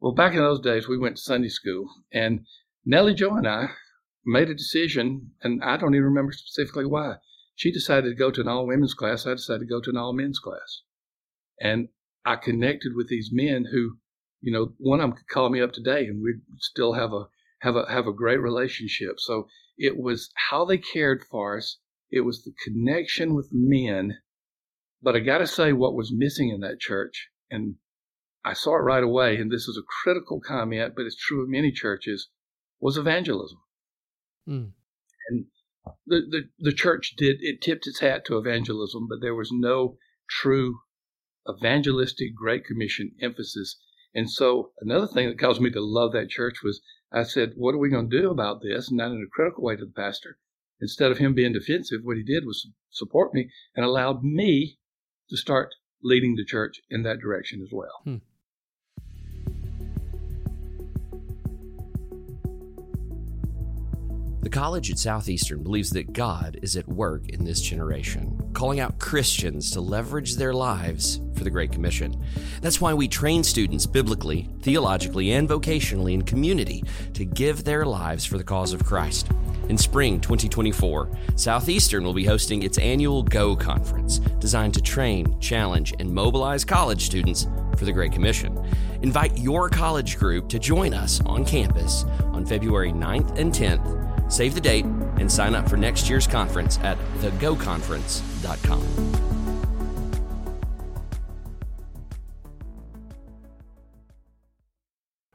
Well, 0.00 0.12
back 0.12 0.32
in 0.32 0.38
those 0.38 0.60
days, 0.60 0.88
we 0.88 0.98
went 0.98 1.16
to 1.16 1.22
Sunday 1.22 1.48
school, 1.48 1.88
and 2.12 2.44
Nellie 2.84 3.14
Jo 3.14 3.34
and 3.34 3.48
I 3.48 3.70
made 4.24 4.50
a 4.50 4.54
decision, 4.54 5.30
and 5.42 5.62
I 5.62 5.76
don't 5.76 5.94
even 5.94 6.04
remember 6.04 6.32
specifically 6.32 6.84
why, 6.84 7.16
She 7.54 7.72
decided 7.72 8.10
to 8.10 8.14
go 8.14 8.30
to 8.30 8.40
an 8.40 8.48
all 8.48 8.66
women's 8.66 8.92
class. 8.92 9.26
I 9.26 9.34
decided 9.34 9.60
to 9.60 9.66
go 9.66 9.80
to 9.80 9.90
an 9.90 9.96
all 9.96 10.12
men's 10.12 10.38
class. 10.38 10.82
And 11.60 11.88
I 12.24 12.36
connected 12.36 12.94
with 12.94 13.08
these 13.08 13.30
men 13.32 13.66
who, 13.72 13.98
you 14.40 14.52
know, 14.52 14.74
one 14.78 15.00
of 15.00 15.10
them 15.10 15.16
could 15.16 15.28
call 15.28 15.48
me 15.48 15.62
up 15.62 15.72
today 15.72 16.06
and 16.06 16.22
we'd 16.22 16.42
still 16.58 16.92
have 16.94 17.12
a 17.12 17.28
have 17.60 17.76
a 17.76 17.84
have 17.88 18.06
a 18.06 18.12
great 18.12 18.40
relationship. 18.40 19.18
So 19.18 19.48
it 19.78 19.98
was 19.98 20.30
how 20.50 20.64
they 20.64 20.78
cared 20.78 21.22
for 21.30 21.58
us. 21.58 21.78
It 22.10 22.20
was 22.20 22.42
the 22.42 22.52
connection 22.64 23.34
with 23.34 23.50
men. 23.52 24.18
But 25.02 25.16
I 25.16 25.20
got 25.20 25.38
to 25.38 25.46
say, 25.46 25.72
what 25.72 25.94
was 25.94 26.12
missing 26.12 26.48
in 26.48 26.60
that 26.60 26.80
church, 26.80 27.28
and 27.50 27.76
I 28.44 28.54
saw 28.54 28.76
it 28.76 28.82
right 28.82 29.02
away, 29.02 29.36
and 29.36 29.50
this 29.50 29.68
is 29.68 29.76
a 29.76 29.86
critical 30.02 30.40
comment, 30.40 30.94
but 30.96 31.04
it's 31.04 31.16
true 31.16 31.42
of 31.42 31.48
many 31.48 31.70
churches, 31.70 32.28
was 32.80 32.96
evangelism. 32.96 33.58
Mm. 34.48 34.72
And 35.28 35.44
the, 36.06 36.20
the, 36.30 36.48
the 36.58 36.72
church 36.72 37.14
did, 37.16 37.36
it 37.40 37.60
tipped 37.60 37.86
its 37.86 38.00
hat 38.00 38.24
to 38.26 38.38
evangelism, 38.38 39.06
but 39.08 39.20
there 39.20 39.34
was 39.34 39.50
no 39.52 39.98
true 40.28 40.78
evangelistic 41.48 42.34
Great 42.34 42.64
Commission 42.64 43.12
emphasis. 43.20 43.78
And 44.14 44.30
so 44.30 44.70
another 44.80 45.06
thing 45.06 45.28
that 45.28 45.38
caused 45.38 45.60
me 45.60 45.70
to 45.70 45.80
love 45.80 46.12
that 46.12 46.30
church 46.30 46.62
was 46.64 46.80
I 47.12 47.22
said, 47.22 47.52
What 47.56 47.74
are 47.74 47.78
we 47.78 47.88
going 47.88 48.10
to 48.10 48.20
do 48.20 48.30
about 48.30 48.62
this? 48.62 48.88
And 48.88 48.98
not 48.98 49.12
in 49.12 49.22
a 49.22 49.30
critical 49.30 49.64
way 49.64 49.76
to 49.76 49.84
the 49.84 49.92
pastor. 49.92 50.38
Instead 50.80 51.10
of 51.10 51.18
him 51.18 51.34
being 51.34 51.52
defensive, 51.52 52.00
what 52.02 52.16
he 52.16 52.22
did 52.22 52.44
was 52.44 52.68
support 52.90 53.32
me 53.32 53.50
and 53.74 53.84
allowed 53.84 54.22
me 54.22 54.78
to 55.30 55.36
start 55.36 55.74
leading 56.02 56.36
the 56.36 56.44
church 56.44 56.80
in 56.90 57.02
that 57.04 57.20
direction 57.20 57.62
as 57.62 57.70
well. 57.72 58.00
Hmm. 58.04 58.16
The 64.46 64.50
college 64.50 64.92
at 64.92 64.98
Southeastern 65.00 65.64
believes 65.64 65.90
that 65.90 66.12
God 66.12 66.60
is 66.62 66.76
at 66.76 66.86
work 66.86 67.30
in 67.30 67.44
this 67.44 67.60
generation, 67.60 68.48
calling 68.52 68.78
out 68.78 69.00
Christians 69.00 69.72
to 69.72 69.80
leverage 69.80 70.36
their 70.36 70.54
lives 70.54 71.20
for 71.34 71.42
the 71.42 71.50
Great 71.50 71.72
Commission. 71.72 72.24
That's 72.60 72.80
why 72.80 72.94
we 72.94 73.08
train 73.08 73.42
students 73.42 73.86
biblically, 73.86 74.48
theologically, 74.62 75.32
and 75.32 75.48
vocationally 75.48 76.14
in 76.14 76.22
community 76.22 76.84
to 77.14 77.24
give 77.24 77.64
their 77.64 77.84
lives 77.84 78.24
for 78.24 78.38
the 78.38 78.44
cause 78.44 78.72
of 78.72 78.84
Christ. 78.84 79.32
In 79.68 79.76
spring 79.76 80.20
2024, 80.20 81.10
Southeastern 81.34 82.04
will 82.04 82.14
be 82.14 82.24
hosting 82.24 82.62
its 82.62 82.78
annual 82.78 83.24
GO 83.24 83.56
conference, 83.56 84.20
designed 84.38 84.74
to 84.74 84.80
train, 84.80 85.40
challenge, 85.40 85.92
and 85.98 86.08
mobilize 86.08 86.64
college 86.64 87.04
students 87.04 87.48
for 87.76 87.84
the 87.84 87.92
Great 87.92 88.12
Commission. 88.12 88.56
Invite 89.02 89.36
your 89.38 89.68
college 89.68 90.16
group 90.16 90.48
to 90.50 90.60
join 90.60 90.94
us 90.94 91.20
on 91.26 91.44
campus 91.44 92.04
on 92.26 92.46
February 92.46 92.92
9th 92.92 93.36
and 93.40 93.52
10th 93.52 94.05
Save 94.28 94.54
the 94.54 94.60
date 94.60 94.84
and 94.84 95.30
sign 95.30 95.54
up 95.54 95.68
for 95.68 95.76
next 95.76 96.08
year's 96.08 96.26
conference 96.26 96.78
at 96.80 96.98
thegoconference.com. 97.18 99.12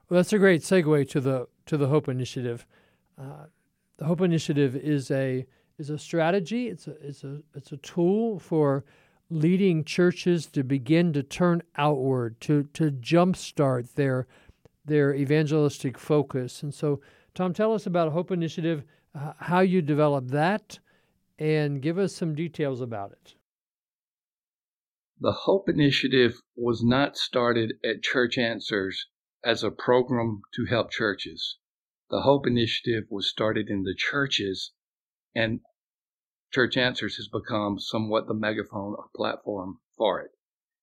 Well, 0.09 0.17
that's 0.17 0.33
a 0.33 0.39
great 0.39 0.61
segue 0.61 1.09
to 1.11 1.21
the 1.21 1.47
to 1.67 1.77
the 1.77 1.87
Hope 1.87 2.09
Initiative. 2.09 2.67
Uh, 3.17 3.45
the 3.95 4.03
Hope 4.03 4.19
Initiative 4.19 4.75
is 4.75 5.09
a 5.09 5.45
is 5.77 5.89
a 5.89 5.97
strategy. 5.97 6.67
It's 6.67 6.85
a 6.85 6.97
it's 7.01 7.23
a 7.23 7.39
it's 7.55 7.71
a 7.71 7.77
tool 7.77 8.37
for 8.37 8.83
leading 9.29 9.85
churches 9.85 10.47
to 10.47 10.65
begin 10.65 11.13
to 11.13 11.23
turn 11.23 11.63
outward 11.77 12.41
to 12.41 12.63
to 12.73 12.91
jumpstart 12.91 13.93
their 13.93 14.27
their 14.83 15.15
evangelistic 15.15 15.97
focus. 15.97 16.61
And 16.61 16.73
so 16.73 16.99
Thom, 17.33 17.53
tell 17.53 17.73
us 17.73 17.85
about 17.85 18.11
Hope 18.11 18.31
Initiative, 18.31 18.83
uh, 19.15 19.33
how 19.39 19.61
you 19.61 19.81
developed 19.81 20.31
that, 20.31 20.79
and 21.39 21.81
give 21.81 21.97
us 21.97 22.13
some 22.13 22.35
details 22.35 22.81
about 22.81 23.11
it. 23.11 23.35
The 25.19 25.31
Hope 25.31 25.69
Initiative 25.69 26.41
was 26.55 26.83
not 26.83 27.15
started 27.15 27.73
at 27.85 28.01
Church 28.01 28.37
Answers 28.37 29.07
as 29.43 29.63
a 29.63 29.71
program 29.71 30.41
to 30.55 30.65
help 30.65 30.91
churches. 30.91 31.57
The 32.09 32.21
Hope 32.21 32.45
Initiative 32.45 33.05
was 33.09 33.29
started 33.29 33.69
in 33.69 33.83
the 33.83 33.95
churches, 33.95 34.71
and 35.33 35.61
Church 36.51 36.75
Answers 36.75 37.15
has 37.15 37.29
become 37.29 37.79
somewhat 37.79 38.27
the 38.27 38.33
megaphone 38.33 38.95
or 38.97 39.05
platform 39.15 39.79
for 39.97 40.19
it. 40.21 40.31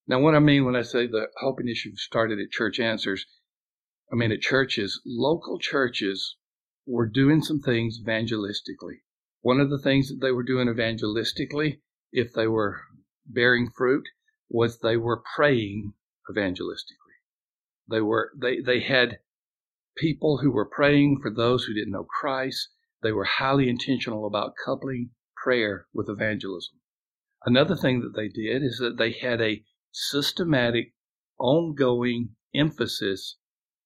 Now, 0.06 0.20
what 0.20 0.34
I 0.34 0.38
mean 0.38 0.64
when 0.64 0.76
I 0.76 0.82
say 0.82 1.06
the 1.06 1.26
Hope 1.40 1.60
Initiative 1.60 1.98
started 1.98 2.38
at 2.38 2.50
Church 2.50 2.80
Answers, 2.80 3.26
I 4.10 4.14
mean 4.14 4.32
at 4.32 4.40
churches, 4.40 5.02
local 5.04 5.58
churches 5.58 6.36
were 6.86 7.06
doing 7.06 7.42
some 7.42 7.60
things 7.60 8.00
evangelistically. 8.02 9.02
One 9.42 9.60
of 9.60 9.68
the 9.68 9.78
things 9.78 10.08
that 10.08 10.20
they 10.20 10.32
were 10.32 10.42
doing 10.42 10.66
evangelistically, 10.66 11.82
if 12.10 12.32
they 12.32 12.46
were 12.46 12.80
bearing 13.26 13.70
fruit, 13.70 14.08
was 14.48 14.78
they 14.78 14.96
were 14.96 15.22
praying 15.36 15.92
evangelistically. 16.30 17.18
They 17.86 18.00
were 18.00 18.32
they 18.34 18.60
they 18.60 18.80
had 18.80 19.20
people 19.94 20.38
who 20.38 20.52
were 20.52 20.64
praying 20.64 21.20
for 21.20 21.30
those 21.30 21.64
who 21.64 21.74
didn't 21.74 21.92
know 21.92 22.04
Christ. 22.04 22.70
They 23.02 23.12
were 23.12 23.24
highly 23.24 23.68
intentional 23.68 24.26
about 24.26 24.56
coupling 24.64 25.10
prayer 25.36 25.86
with 25.92 26.08
evangelism. 26.08 26.80
Another 27.44 27.76
thing 27.76 28.00
that 28.00 28.16
they 28.16 28.28
did 28.28 28.62
is 28.62 28.78
that 28.78 28.96
they 28.96 29.12
had 29.12 29.42
a 29.42 29.62
systematic, 29.92 30.94
ongoing 31.38 32.36
emphasis 32.54 33.36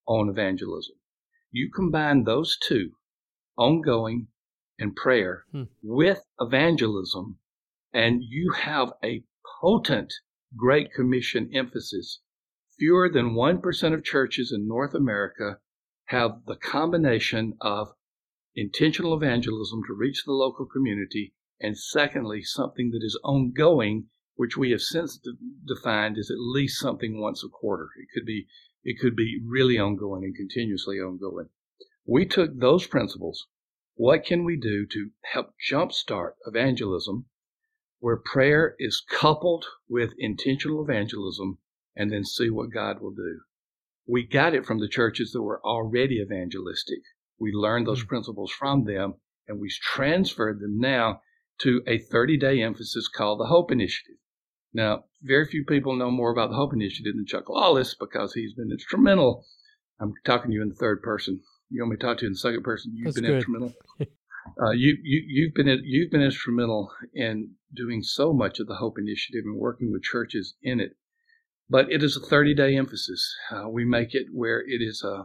on 0.07 0.29
evangelism. 0.29 0.97
You 1.51 1.71
combine 1.71 2.25
those 2.25 2.57
two, 2.57 2.93
ongoing 3.57 4.29
and 4.79 4.97
prayer, 4.97 5.45
hmm. 5.53 5.65
with 5.83 6.25
evangelism, 6.41 7.39
and 7.93 8.23
you 8.23 8.53
have 8.53 8.95
a 9.05 9.25
potent 9.61 10.13
Great 10.57 10.93
Commission 10.93 11.51
emphasis. 11.55 12.21
Fewer 12.79 13.09
than 13.09 13.35
1% 13.35 13.95
of 13.95 14.05
churches 14.05 14.51
in 14.51 14.67
North 14.67 14.95
America 14.95 15.61
have 16.07 16.45
the 16.47 16.57
combination 16.57 17.57
of 17.61 17.95
intentional 18.55 19.15
evangelism 19.15 19.83
to 19.87 19.95
reach 19.95 20.25
the 20.25 20.33
local 20.33 20.67
community, 20.67 21.35
and 21.61 21.79
secondly, 21.79 22.43
something 22.43 22.91
that 22.91 23.03
is 23.03 23.19
ongoing, 23.25 24.09
which 24.35 24.57
we 24.57 24.71
have 24.73 24.83
since 24.83 25.17
de- 25.17 25.33
defined 25.67 26.19
as 26.19 26.31
at 26.31 26.39
least 26.39 26.79
something 26.79 27.21
once 27.21 27.45
a 27.45 27.49
quarter. 27.49 27.91
It 27.99 28.09
could 28.13 28.27
be 28.27 28.47
it 28.85 28.99
could 28.99 29.15
be 29.15 29.41
really 29.45 29.79
ongoing 29.79 30.25
and 30.25 30.35
continuously 30.35 30.99
ongoing. 30.99 31.49
We 32.05 32.27
took 32.27 32.57
those 32.57 32.87
principles. 32.87 33.47
What 33.95 34.25
can 34.25 34.45
we 34.45 34.57
do 34.57 34.87
to 34.87 35.11
help 35.33 35.55
jumpstart 35.71 36.33
evangelism 36.47 37.27
where 38.01 38.17
prayer 38.17 38.75
is 38.79 39.01
coupled 39.09 39.67
with 39.89 40.15
intentional 40.19 40.83
evangelism 40.83 41.59
and 41.95 42.11
then 42.11 42.25
see 42.25 42.51
what 42.51 42.73
God 42.73 43.01
will 43.01 43.13
do? 43.13 43.43
We 44.07 44.27
got 44.27 44.55
it 44.55 44.67
from 44.67 44.81
the 44.81 44.89
churches 44.89 45.31
that 45.33 45.43
were 45.43 45.65
already 45.65 46.21
evangelistic. 46.21 47.03
We 47.39 47.53
learned 47.53 47.87
those 47.87 48.03
hmm. 48.03 48.09
principles 48.09 48.51
from 48.51 48.85
them 48.85 49.15
and 49.47 49.61
we 49.61 49.69
transferred 49.69 50.61
them 50.61 50.79
now 50.79 51.23
to 51.59 51.83
a 51.87 51.99
30 51.99 52.37
day 52.37 52.63
emphasis 52.63 53.09
called 53.09 53.39
the 53.39 53.47
Hope 53.47 53.71
Initiative. 53.71 54.17
Now, 54.75 55.05
very 55.23 55.47
few 55.47 55.65
people 55.65 55.97
know 55.97 56.11
more 56.11 56.33
about 56.33 56.51
the 56.51 56.57
Hope 56.57 56.73
Initiative 56.73 57.15
than 57.15 57.27
Chuck 57.27 57.49
Lawless 57.49 57.95
because 57.95 58.33
he's 58.33 58.55
been 58.55 58.71
instrumental. 58.71 59.45
I'm 60.01 60.15
talking 60.25 60.51
to 60.51 60.55
you 60.55 60.63
in 60.63 60.71
the 60.71 60.75
third 60.75 61.03
person. 61.03 61.41
You 61.71 61.83
want 61.83 61.93
me 61.93 61.97
to 61.99 62.07
talk 62.07 62.19
to 62.19 62.23
you 62.23 62.29
in 62.29 62.33
the 62.33 62.39
second 62.39 62.63
person? 62.63 62.93
You've 62.95 63.07
That's 63.07 63.17
been 63.17 63.27
good. 63.27 63.37
instrumental. 63.37 63.75
uh, 64.01 64.71
you, 64.71 64.97
you, 65.03 65.23
you've 65.27 65.55
been 65.55 65.81
you've 65.85 66.11
been 66.11 66.23
instrumental 66.23 66.91
in 67.15 67.53
doing 67.75 68.03
so 68.03 68.33
much 68.33 68.61
of 68.61 68.67
the 68.67 68.77
Hope 68.77 68.99
Initiative 68.99 69.45
and 69.45 69.59
working 69.59 69.93
with 69.93 70.03
churches 70.03 70.55
in 70.63 70.81
it. 70.81 70.97
But 71.69 71.91
it 71.91 72.03
is 72.03 72.17
a 72.17 72.27
30 72.27 72.55
day 72.55 72.77
emphasis. 72.77 73.35
Uh, 73.51 73.69
we 73.69 73.85
make 73.85 74.15
it 74.15 74.27
where 74.33 74.61
it 74.61 74.83
is 74.83 75.03
a, 75.05 75.25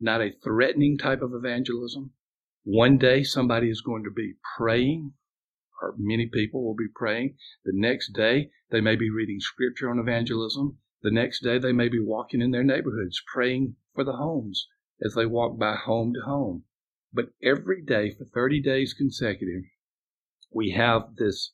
not 0.00 0.20
a 0.20 0.32
threatening 0.42 0.98
type 0.98 1.22
of 1.22 1.32
evangelism. 1.34 2.12
One 2.64 2.96
day 2.96 3.22
somebody 3.22 3.70
is 3.70 3.80
going 3.80 4.04
to 4.04 4.10
be 4.10 4.34
praying 4.56 5.12
or 5.82 5.94
many 5.98 6.26
people 6.26 6.64
will 6.64 6.74
be 6.74 6.88
praying. 6.94 7.36
The 7.64 7.72
next 7.74 8.12
day, 8.12 8.50
they 8.70 8.80
may 8.80 8.96
be 8.96 9.10
reading 9.10 9.40
scripture 9.40 9.90
on 9.90 9.98
evangelism. 9.98 10.78
The 11.02 11.10
next 11.10 11.42
day, 11.42 11.58
they 11.58 11.72
may 11.72 11.88
be 11.88 11.98
walking 11.98 12.40
in 12.40 12.50
their 12.50 12.64
neighborhoods 12.64 13.22
praying 13.32 13.76
for 13.94 14.04
the 14.04 14.16
homes 14.16 14.68
as 15.04 15.14
they 15.14 15.26
walk 15.26 15.58
by 15.58 15.76
home 15.76 16.14
to 16.14 16.20
home. 16.20 16.64
But 17.12 17.30
every 17.42 17.82
day 17.82 18.10
for 18.10 18.24
30 18.24 18.60
days 18.62 18.94
consecutive, 18.94 19.64
we 20.52 20.70
have 20.70 21.16
this 21.16 21.52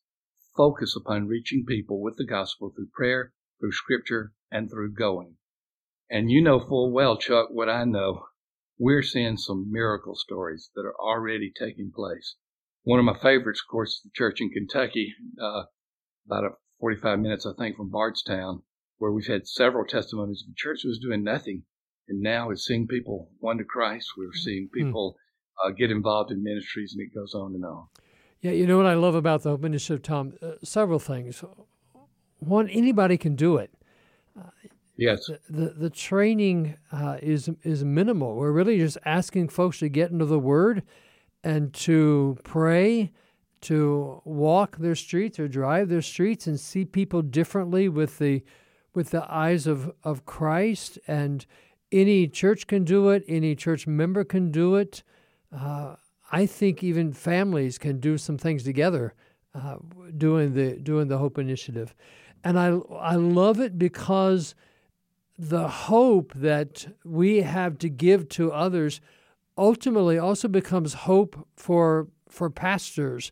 focus 0.56 0.94
upon 0.94 1.26
reaching 1.26 1.64
people 1.64 2.00
with 2.00 2.16
the 2.16 2.26
gospel 2.26 2.70
through 2.70 2.88
prayer, 2.92 3.32
through 3.58 3.72
scripture, 3.72 4.32
and 4.50 4.70
through 4.70 4.92
going. 4.92 5.36
And 6.10 6.30
you 6.30 6.42
know 6.42 6.60
full 6.60 6.92
well, 6.92 7.16
Chuck, 7.16 7.48
what 7.50 7.68
I 7.68 7.84
know. 7.84 8.26
We're 8.78 9.02
seeing 9.02 9.36
some 9.36 9.70
miracle 9.70 10.16
stories 10.16 10.70
that 10.74 10.86
are 10.86 10.98
already 10.98 11.52
taking 11.56 11.92
place. 11.94 12.36
One 12.84 12.98
of 12.98 13.04
my 13.04 13.18
favorites, 13.18 13.62
of 13.64 13.70
course, 13.70 13.90
is 13.90 14.02
the 14.04 14.10
church 14.14 14.40
in 14.40 14.50
Kentucky, 14.50 15.14
uh, 15.40 15.64
about 16.26 16.44
a 16.44 16.50
45 16.80 17.18
minutes, 17.20 17.46
I 17.46 17.52
think, 17.58 17.76
from 17.76 17.90
Bardstown, 17.90 18.62
where 18.98 19.12
we've 19.12 19.26
had 19.26 19.46
several 19.46 19.84
testimonies. 19.84 20.44
The 20.46 20.54
church 20.56 20.80
was 20.84 20.98
doing 20.98 21.22
nothing, 21.22 21.64
and 22.08 22.20
now 22.20 22.50
is 22.50 22.64
seeing 22.64 22.86
people 22.86 23.30
won 23.40 23.58
to 23.58 23.64
Christ. 23.64 24.08
We're 24.16 24.32
seeing 24.32 24.68
hmm. 24.72 24.84
people 24.84 25.16
uh, 25.62 25.70
get 25.70 25.90
involved 25.90 26.30
in 26.30 26.42
ministries, 26.42 26.94
and 26.94 27.02
it 27.02 27.14
goes 27.14 27.34
on 27.34 27.54
and 27.54 27.64
on. 27.64 27.88
Yeah, 28.40 28.52
you 28.52 28.66
know 28.66 28.78
what 28.78 28.86
I 28.86 28.94
love 28.94 29.14
about 29.14 29.42
the 29.42 29.50
Hope 29.50 29.64
of 29.64 30.02
Thom? 30.02 30.32
Uh, 30.40 30.52
several 30.64 30.98
things. 30.98 31.44
One, 32.38 32.70
anybody 32.70 33.18
can 33.18 33.36
do 33.36 33.58
it. 33.58 33.70
Yes. 34.96 35.26
The 35.26 35.40
the, 35.48 35.68
the 35.70 35.90
training 35.90 36.76
uh, 36.92 37.16
is 37.22 37.48
is 37.62 37.84
minimal. 37.84 38.36
We're 38.36 38.52
really 38.52 38.78
just 38.78 38.98
asking 39.04 39.48
folks 39.48 39.78
to 39.78 39.88
get 39.88 40.10
into 40.10 40.26
the 40.26 40.38
Word 40.38 40.82
and 41.42 41.72
to 41.72 42.38
pray, 42.44 43.12
to 43.62 44.22
walk 44.24 44.76
their 44.78 44.94
streets 44.94 45.38
or 45.38 45.48
drive 45.48 45.88
their 45.88 46.02
streets 46.02 46.46
and 46.46 46.58
see 46.58 46.84
people 46.84 47.22
differently 47.22 47.88
with 47.88 48.18
the 48.18 48.42
with 48.94 49.10
the 49.10 49.32
eyes 49.32 49.66
of, 49.66 49.92
of 50.02 50.24
Christ. 50.24 50.98
And 51.06 51.46
any 51.92 52.26
church 52.26 52.66
can 52.66 52.84
do 52.84 53.10
it. 53.10 53.24
Any 53.28 53.54
church 53.54 53.86
member 53.86 54.24
can 54.24 54.50
do 54.50 54.76
it. 54.76 55.02
Uh, 55.56 55.94
I 56.32 56.46
think 56.46 56.82
even 56.82 57.12
families 57.12 57.78
can 57.78 57.98
do 57.98 58.16
some 58.16 58.38
things 58.38 58.62
together, 58.62 59.14
uh, 59.54 59.76
doing 60.16 60.54
the 60.54 60.76
doing 60.76 61.08
the 61.08 61.18
Hope 61.18 61.38
Initiative, 61.38 61.94
and 62.44 62.58
I 62.58 62.78
I 62.98 63.16
love 63.16 63.58
it 63.58 63.78
because 63.78 64.54
the 65.36 65.68
hope 65.68 66.32
that 66.34 66.86
we 67.04 67.38
have 67.38 67.78
to 67.78 67.88
give 67.88 68.28
to 68.28 68.52
others 68.52 69.00
ultimately 69.60 70.18
also 70.18 70.48
becomes 70.48 70.94
hope 70.94 71.46
for 71.54 72.08
for 72.28 72.50
pastors. 72.50 73.30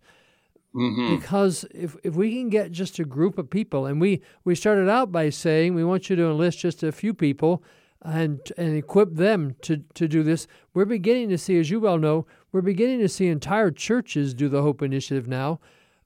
Mm-hmm. 0.76 1.16
because 1.16 1.64
if, 1.74 1.96
if 2.04 2.14
we 2.14 2.30
can 2.30 2.50
get 2.50 2.70
just 2.70 2.98
a 2.98 3.04
group 3.04 3.38
of 3.38 3.48
people 3.48 3.86
and 3.86 4.02
we, 4.02 4.20
we 4.44 4.54
started 4.54 4.86
out 4.88 5.10
by 5.10 5.30
saying 5.30 5.74
we 5.74 5.82
want 5.82 6.10
you 6.10 6.14
to 6.14 6.26
enlist 6.26 6.58
just 6.58 6.82
a 6.82 6.92
few 6.92 7.14
people 7.14 7.64
and 8.02 8.40
and 8.58 8.76
equip 8.76 9.14
them 9.14 9.56
to, 9.62 9.78
to 9.94 10.06
do 10.06 10.22
this. 10.22 10.46
We're 10.74 10.84
beginning 10.84 11.30
to 11.30 11.38
see 11.38 11.58
as 11.58 11.70
you 11.70 11.80
well 11.80 11.98
know 11.98 12.26
we're 12.52 12.60
beginning 12.60 13.00
to 13.00 13.08
see 13.08 13.28
entire 13.28 13.70
churches 13.70 14.34
do 14.34 14.48
the 14.48 14.62
hope 14.62 14.82
initiative 14.82 15.26
now. 15.26 15.58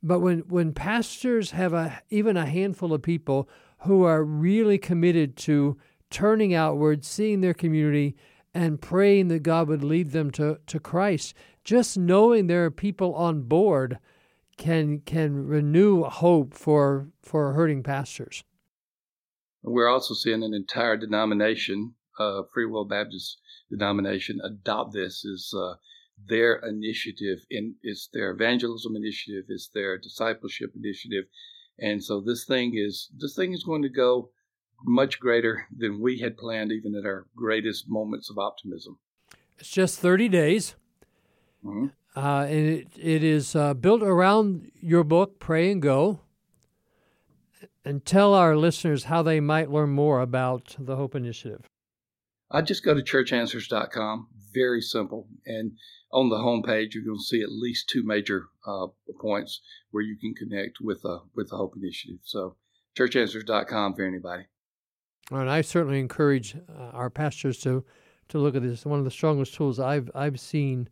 But 0.02 0.20
when 0.20 0.38
when 0.48 0.72
pastors 0.72 1.50
have 1.50 1.72
a 1.72 2.00
even 2.08 2.36
a 2.36 2.46
handful 2.46 2.94
of 2.94 3.02
people 3.02 3.48
who 3.80 4.04
are 4.04 4.24
really 4.24 4.78
committed 4.78 5.36
to 5.38 5.76
turning 6.08 6.54
outward 6.54 7.04
seeing 7.04 7.40
their 7.40 7.54
community 7.54 8.14
and 8.54 8.80
praying 8.80 9.28
that 9.28 9.42
god 9.42 9.68
would 9.68 9.84
lead 9.84 10.12
them 10.12 10.30
to, 10.30 10.58
to 10.66 10.78
christ 10.78 11.34
just 11.64 11.96
knowing 11.96 12.46
there 12.46 12.64
are 12.64 12.70
people 12.70 13.14
on 13.14 13.42
board 13.42 13.98
can 14.56 15.00
can 15.00 15.46
renew 15.46 16.04
hope 16.04 16.54
for 16.54 17.08
for 17.22 17.52
hurting 17.52 17.82
pastors. 17.82 18.44
We're 19.62 19.88
also 19.88 20.14
seeing 20.14 20.42
an 20.42 20.54
entire 20.54 20.96
denomination, 20.96 21.94
uh, 22.18 22.42
Free 22.52 22.66
Will 22.66 22.84
Baptist 22.84 23.40
denomination, 23.70 24.40
adopt 24.44 24.92
this 24.92 25.24
as 25.24 25.52
uh, 25.56 25.74
their 26.28 26.56
initiative. 26.56 27.38
In 27.50 27.76
it's 27.82 28.08
their 28.12 28.30
evangelism 28.30 28.96
initiative, 28.96 29.46
it's 29.48 29.68
their 29.68 29.98
discipleship 29.98 30.72
initiative, 30.76 31.24
and 31.78 32.02
so 32.02 32.20
this 32.20 32.44
thing 32.44 32.72
is 32.76 33.08
this 33.16 33.34
thing 33.34 33.52
is 33.52 33.64
going 33.64 33.82
to 33.82 33.88
go 33.88 34.30
much 34.84 35.20
greater 35.20 35.66
than 35.76 36.00
we 36.00 36.18
had 36.18 36.36
planned, 36.36 36.72
even 36.72 36.94
at 36.94 37.04
our 37.04 37.26
greatest 37.36 37.88
moments 37.88 38.30
of 38.30 38.38
optimism. 38.38 38.98
It's 39.58 39.70
just 39.70 39.98
thirty 39.98 40.28
days. 40.28 40.74
Mm-hmm. 41.64 41.86
Uh, 42.14 42.44
and 42.44 42.68
it, 42.68 42.88
it 42.98 43.24
is 43.24 43.56
uh, 43.56 43.74
built 43.74 44.02
around 44.02 44.70
your 44.80 45.04
book, 45.04 45.38
Pray 45.38 45.70
and 45.70 45.80
Go. 45.80 46.20
And 47.84 48.04
tell 48.04 48.34
our 48.34 48.56
listeners 48.56 49.04
how 49.04 49.22
they 49.22 49.40
might 49.40 49.70
learn 49.70 49.90
more 49.90 50.20
about 50.20 50.76
the 50.78 50.94
Hope 50.94 51.16
Initiative. 51.16 51.66
I 52.48 52.62
just 52.62 52.84
go 52.84 52.94
to 52.94 53.02
churchanswers.com. 53.02 54.28
Very 54.52 54.80
simple. 54.82 55.26
And 55.46 55.72
on 56.12 56.28
the 56.28 56.36
homepage, 56.36 56.94
you're 56.94 57.04
going 57.04 57.18
to 57.18 57.24
see 57.24 57.42
at 57.42 57.50
least 57.50 57.88
two 57.88 58.02
major 58.04 58.44
uh, 58.66 58.88
points 59.20 59.60
where 59.90 60.04
you 60.04 60.16
can 60.16 60.34
connect 60.34 60.78
with 60.80 61.04
uh, 61.04 61.20
with 61.34 61.50
the 61.50 61.56
Hope 61.56 61.74
Initiative. 61.76 62.20
So, 62.22 62.56
churchanswers.com 62.96 63.94
for 63.94 64.04
anybody. 64.04 64.44
And 65.30 65.48
I 65.48 65.60
certainly 65.60 66.00
encourage 66.00 66.56
uh, 66.56 66.90
our 66.92 67.10
pastors 67.10 67.58
to 67.60 67.84
to 68.28 68.38
look 68.38 68.56
at 68.56 68.62
this. 68.62 68.86
One 68.86 68.98
of 68.98 69.04
the 69.04 69.10
strongest 69.10 69.54
tools 69.54 69.78
I've 69.78 70.10
I've 70.14 70.40
seen 70.40 70.88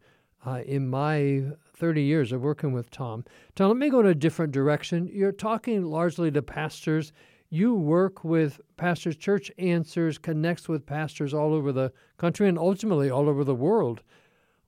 uh, 0.46 0.62
in 0.64 0.88
my 0.88 1.44
30 1.76 2.02
years 2.02 2.32
of 2.32 2.42
working 2.42 2.72
with 2.72 2.88
Thom. 2.90 3.24
Thom, 3.56 3.68
let 3.68 3.76
me 3.76 3.90
go 3.90 4.00
in 4.00 4.06
a 4.06 4.14
different 4.14 4.52
direction. 4.52 5.08
You're 5.12 5.32
talking 5.32 5.84
largely 5.84 6.30
to 6.30 6.42
pastors. 6.42 7.12
You 7.48 7.74
work 7.74 8.22
with 8.22 8.60
pastors. 8.76 9.16
Church 9.16 9.50
Answers 9.58 10.18
connects 10.18 10.68
with 10.68 10.86
pastors 10.86 11.34
all 11.34 11.52
over 11.52 11.72
the 11.72 11.92
country 12.16 12.48
and 12.48 12.58
ultimately 12.58 13.10
all 13.10 13.28
over 13.28 13.44
the 13.44 13.54
world. 13.54 14.02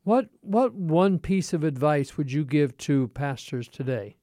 What 0.05 0.29
what 0.40 0.75
one 0.75 1.18
piece 1.18 1.53
of 1.53 1.62
advice 1.62 2.16
would 2.16 2.33
you 2.33 2.44
give 2.44 2.77
to 2.79 3.09
pastors 3.09 3.68
today? 3.68 4.16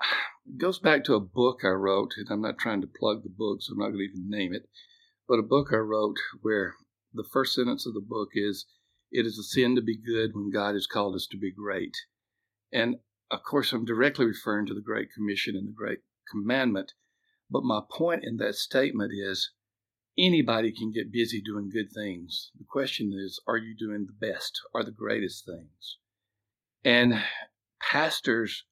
It 0.46 0.58
goes 0.58 0.78
back 0.78 1.04
to 1.04 1.14
a 1.14 1.20
book 1.20 1.60
I 1.64 1.68
wrote, 1.68 2.14
and 2.16 2.26
I'm 2.30 2.40
not 2.40 2.58
trying 2.58 2.80
to 2.80 2.86
plug 2.86 3.22
the 3.22 3.30
book, 3.30 3.62
so 3.62 3.72
I'm 3.72 3.78
not 3.78 3.88
going 3.88 3.98
to 3.98 4.04
even 4.04 4.28
name 4.28 4.52
it. 4.52 4.68
But 5.28 5.38
a 5.38 5.42
book 5.42 5.68
I 5.72 5.76
wrote 5.76 6.16
where 6.40 6.74
the 7.14 7.24
first 7.32 7.54
sentence 7.54 7.86
of 7.86 7.94
the 7.94 8.00
book 8.00 8.30
is 8.34 8.66
it 9.10 9.26
is 9.26 9.38
a 9.38 9.42
sin 9.42 9.76
to 9.76 9.82
be 9.82 9.96
good 9.96 10.34
when 10.34 10.50
God 10.50 10.74
has 10.74 10.86
called 10.86 11.14
us 11.14 11.26
to 11.30 11.36
be 11.36 11.52
great. 11.52 11.94
And 12.72 12.96
of 13.30 13.42
course, 13.44 13.72
I'm 13.72 13.84
directly 13.84 14.26
referring 14.26 14.66
to 14.66 14.74
the 14.74 14.80
Great 14.80 15.12
Commission 15.12 15.54
and 15.56 15.68
the 15.68 15.72
Great 15.72 16.00
Commandment. 16.30 16.92
But 17.50 17.64
my 17.64 17.80
point 17.90 18.24
in 18.24 18.38
that 18.38 18.54
statement 18.54 19.12
is 19.14 19.52
anybody 20.18 20.72
can 20.72 20.92
get 20.92 21.12
busy 21.12 21.40
doing 21.40 21.70
good 21.70 21.92
things. 21.92 22.50
The 22.58 22.64
question 22.68 23.12
is, 23.12 23.40
are 23.46 23.58
you 23.58 23.74
doing 23.76 24.06
the 24.06 24.26
best 24.26 24.60
or 24.74 24.82
the 24.82 24.90
greatest 24.90 25.46
things? 25.46 25.98
And 26.84 27.22
pastors, 27.80 28.64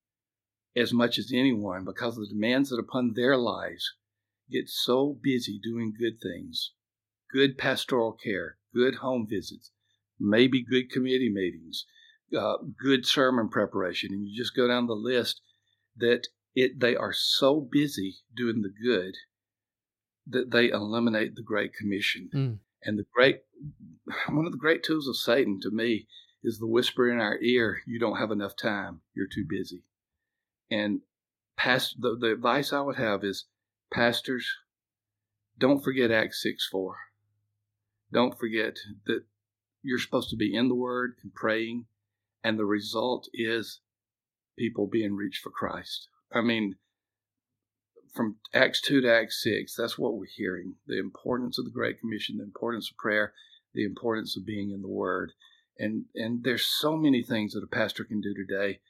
as 0.77 0.93
much 0.93 1.19
as 1.19 1.33
anyone, 1.33 1.85
because 1.85 2.17
of 2.17 2.29
the 2.29 2.35
demands 2.35 2.71
that 2.71 2.79
upon 2.79 3.13
their 3.15 3.37
lives, 3.37 3.95
get 4.51 4.69
so 4.69 5.17
busy 5.23 5.59
doing 5.63 5.93
good 5.99 6.21
things 6.21 6.73
good 7.33 7.57
pastoral 7.57 8.13
care, 8.13 8.57
good 8.75 8.97
home 8.97 9.27
visits, 9.29 9.71
maybe 10.19 10.65
good 10.65 10.91
committee 10.91 11.31
meetings, 11.33 11.87
uh, 12.37 12.55
good 12.83 13.07
sermon 13.07 13.49
preparation, 13.49 14.11
and 14.13 14.27
you 14.27 14.37
just 14.37 14.57
go 14.57 14.69
down 14.69 14.87
the 14.87 14.93
list 14.95 15.41
that 15.97 16.27
it 16.55 16.81
they 16.81 16.97
are 16.97 17.13
so 17.13 17.61
busy 17.61 18.17
doing 18.37 18.63
the 18.63 18.73
good 18.85 19.15
that 20.27 20.51
they 20.51 20.69
eliminate 20.69 21.35
the 21.35 21.43
Great 21.43 21.73
Commission. 21.75 22.29
Mm. 22.35 22.59
And 22.85 22.99
the 22.99 23.07
great 23.15 23.41
one 24.29 24.47
of 24.47 24.53
the 24.53 24.59
great 24.59 24.83
tools 24.83 25.09
of 25.09 25.17
Satan 25.17 25.61
to 25.63 25.71
me 25.71 26.07
is 26.43 26.59
the 26.59 26.67
whisper 26.67 27.11
in 27.11 27.21
our 27.21 27.39
ear, 27.43 27.83
you 27.87 27.99
don't 27.99 28.17
have 28.17 28.31
enough 28.31 28.57
time, 28.57 29.01
you're 29.15 29.27
too 29.27 29.45
busy. 29.49 29.83
And 30.71 31.01
past 31.57 32.01
the, 32.01 32.17
the 32.19 32.33
advice 32.33 32.73
I 32.73 32.81
would 32.81 32.97
have 32.97 33.25
is 33.25 33.47
pastors, 33.93 34.47
don't 35.59 35.83
forget 35.83 36.11
Acts 36.11 36.43
6 36.43 36.69
4. 36.71 36.97
Don't 38.13 38.39
forget 38.39 38.77
that 39.07 39.25
you're 39.83 39.99
supposed 39.99 40.31
to 40.31 40.37
be 40.37 40.55
in 40.55 40.69
the 40.69 40.75
Word 40.75 41.15
and 41.23 41.33
praying, 41.35 41.87
and 42.43 42.59
the 42.59 42.65
result 42.65 43.29
is 43.33 43.81
people 44.59 44.87
being 44.87 45.15
reached 45.15 45.43
for 45.43 45.51
Christ. 45.51 46.09
I 46.33 46.41
mean, 46.41 46.77
from 48.13 48.37
Acts 48.53 48.81
2 48.81 49.03
to 49.03 49.13
Acts 49.13 49.43
6, 49.43 49.75
that's 49.77 49.99
what 49.99 50.15
we're 50.15 50.27
hearing 50.27 50.75
the 50.87 50.99
importance 50.99 51.59
of 51.59 51.65
the 51.65 51.71
Great 51.71 52.01
Commission, 52.01 52.39
the 52.39 52.45
importance 52.45 52.91
of 52.91 52.97
prayer, 52.97 53.33
the 53.73 53.85
importance 53.85 54.37
of 54.37 54.45
being 54.45 54.71
in 54.71 54.83
the 54.83 54.89
Word. 54.89 55.33
And, 55.79 56.07
and 56.15 56.43
there's 56.43 56.67
so 56.67 56.97
many 56.97 57.23
things 57.23 57.53
that 57.53 57.65
a 57.65 57.69
pastor 57.69 58.05
can 58.05 58.21
do 58.21 58.35
today, 58.35 58.81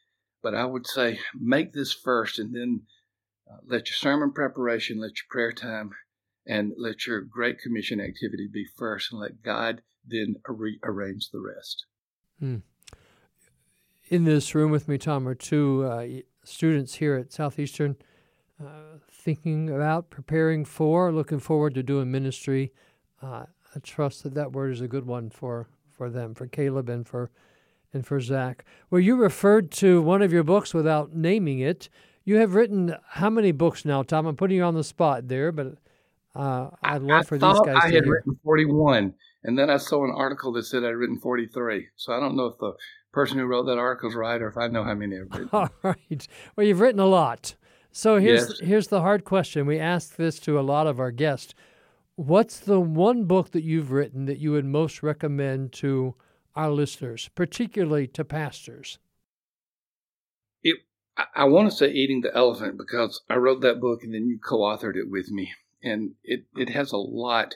but 0.43 0.55
I 0.55 0.65
would 0.65 0.87
say 0.87 1.21
make 1.39 1.73
this 1.73 1.93
first 1.93 2.39
and 2.39 2.55
then 2.55 2.83
uh, 3.51 3.59
let 3.67 3.89
your 3.89 3.97
sermon 3.97 4.33
preparation, 4.33 5.01
let 5.01 5.13
your 5.17 5.27
prayer 5.29 5.53
time, 5.53 5.91
and 6.47 6.73
let 6.77 7.07
your 7.07 7.21
Great 7.21 7.59
Commission 7.61 8.01
activity 8.01 8.49
be 8.51 8.65
first, 8.77 9.13
and 9.13 9.21
let 9.21 9.43
God 9.43 9.83
then 10.07 10.37
rearrange 10.47 11.31
the 11.31 11.41
rest. 11.41 11.85
Hmm. 12.39 12.57
In 14.09 14.25
this 14.25 14.55
room 14.55 14.71
with 14.71 14.89
me, 14.89 14.99
Thom, 14.99 15.29
are 15.29 15.35
two 15.35 15.85
uh, 15.85 16.07
students 16.43 16.95
here 16.95 17.15
at 17.15 17.33
Southeastern 17.33 17.97
uh, 18.61 18.99
thinking 19.13 19.71
about, 19.71 20.11
preparing 20.11 20.65
for, 20.65 21.13
looking 21.13 21.39
forward 21.39 21.75
to 21.75 21.83
doing 21.83 22.11
ministry. 22.11 22.73
Uh, 23.23 23.45
I 23.75 23.79
trust 23.83 24.23
that 24.25 24.35
that 24.35 24.53
word 24.53 24.73
is 24.73 24.81
a 24.81 24.89
good 24.89 25.07
one 25.07 25.31
for, 25.31 25.69
for 25.89 26.11
them, 26.11 26.35
for 26.35 26.47
Caleb 26.47 26.89
and 26.89 27.07
for 27.07 27.31
and 27.93 28.07
for 28.07 28.21
Zach. 28.21 28.65
Well, 28.91 29.01
you 29.01 29.17
referred 29.17 29.71
to 29.73 30.01
one 30.03 30.23
of 30.23 30.33
your 30.33 30.43
books 30.45 30.73
without 30.75 31.15
naming 31.15 31.59
it. 31.61 31.89
You 32.25 32.37
have 32.37 32.55
written 32.55 32.95
how 33.09 33.31
many 33.31 33.53
books 33.53 33.85
now, 33.85 34.03
Thom? 34.03 34.27
I'm 34.27 34.37
putting 34.37 34.57
you 34.59 34.63
on 34.65 34.75
the 34.75 34.85
spot 34.85 35.29
there, 35.29 35.51
but 35.53 35.75
uh, 36.35 36.69
I'd 36.83 37.03
love 37.03 37.23
I 37.23 37.25
for 37.25 37.39
these 37.39 37.61
guys. 37.65 37.77
I 37.83 37.87
had 37.87 38.05
hear. 38.05 38.13
written 38.13 38.39
41, 38.45 39.15
and 39.45 39.59
then 39.59 39.71
I 39.71 39.79
saw 39.79 40.05
an 40.05 40.13
article 40.17 40.53
that 40.53 40.65
said 40.65 40.85
I'd 40.85 40.91
written 40.91 41.19
43. 41.19 41.89
So 41.97 42.13
I 42.13 42.21
don't 42.21 42.37
know 42.37 42.47
if 42.47 42.59
the 42.59 42.73
person 43.13 43.39
who 43.39 43.47
wrote 43.47 43.65
that 43.67 43.79
article 43.79 44.09
is 44.11 44.15
right 44.15 44.41
or 44.41 44.49
if 44.49 44.57
I 44.57 44.69
know 44.69 44.85
how 44.85 44.95
many 44.95 45.17
I've 45.19 45.31
written. 45.31 45.49
All 45.53 45.69
right. 45.83 46.29
Well, 46.55 46.67
you've 46.67 46.81
written 46.81 47.01
a 47.01 47.07
lot. 47.07 47.57
So 47.91 48.19
here's 48.19 48.49
Yes. 48.49 48.61
here's 48.61 48.87
the 48.89 49.01
hard 49.01 49.25
question. 49.25 49.67
We 49.67 49.81
ask 49.81 50.15
this 50.15 50.39
to 50.41 50.61
a 50.61 50.63
lot 50.63 50.87
of 50.87 51.01
our 51.01 51.11
guests. 51.11 51.55
What's 52.15 52.61
the 52.61 52.79
one 52.79 53.25
book 53.25 53.51
that 53.51 53.65
you've 53.65 53.91
written 53.91 54.27
that 54.27 54.39
you 54.39 54.53
would 54.53 54.65
most 54.67 55.03
recommend 55.03 55.73
to 55.73 56.15
our 56.61 56.71
listeners, 56.71 57.31
particularly 57.35 58.07
to 58.09 58.25
pastors? 58.25 58.99
I, 61.17 61.25
I 61.35 61.45
want 61.45 61.71
to 61.71 61.77
say 61.77 61.91
Eating 61.91 62.21
the 62.23 62.35
Elephant 62.35 62.79
because 62.79 63.23
I 63.29 63.37
wrote 63.37 63.61
that 63.63 63.81
book 63.81 64.03
and 64.03 64.15
then 64.15 64.27
you 64.27 64.39
co 64.39 64.59
authored 64.59 64.97
it 64.97 65.11
with 65.11 65.31
me. 65.31 65.53
And 65.83 66.13
it, 66.23 66.45
it 66.57 66.71
has 66.71 66.93
a 66.93 66.99
lot 66.99 67.55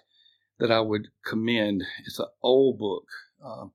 that 0.59 0.71
I 0.71 0.81
would 0.81 1.09
commend. 1.25 1.85
It's 2.07 2.19
an 2.19 2.27
old 2.43 2.79
book. 2.79 3.07
Um, 3.45 3.73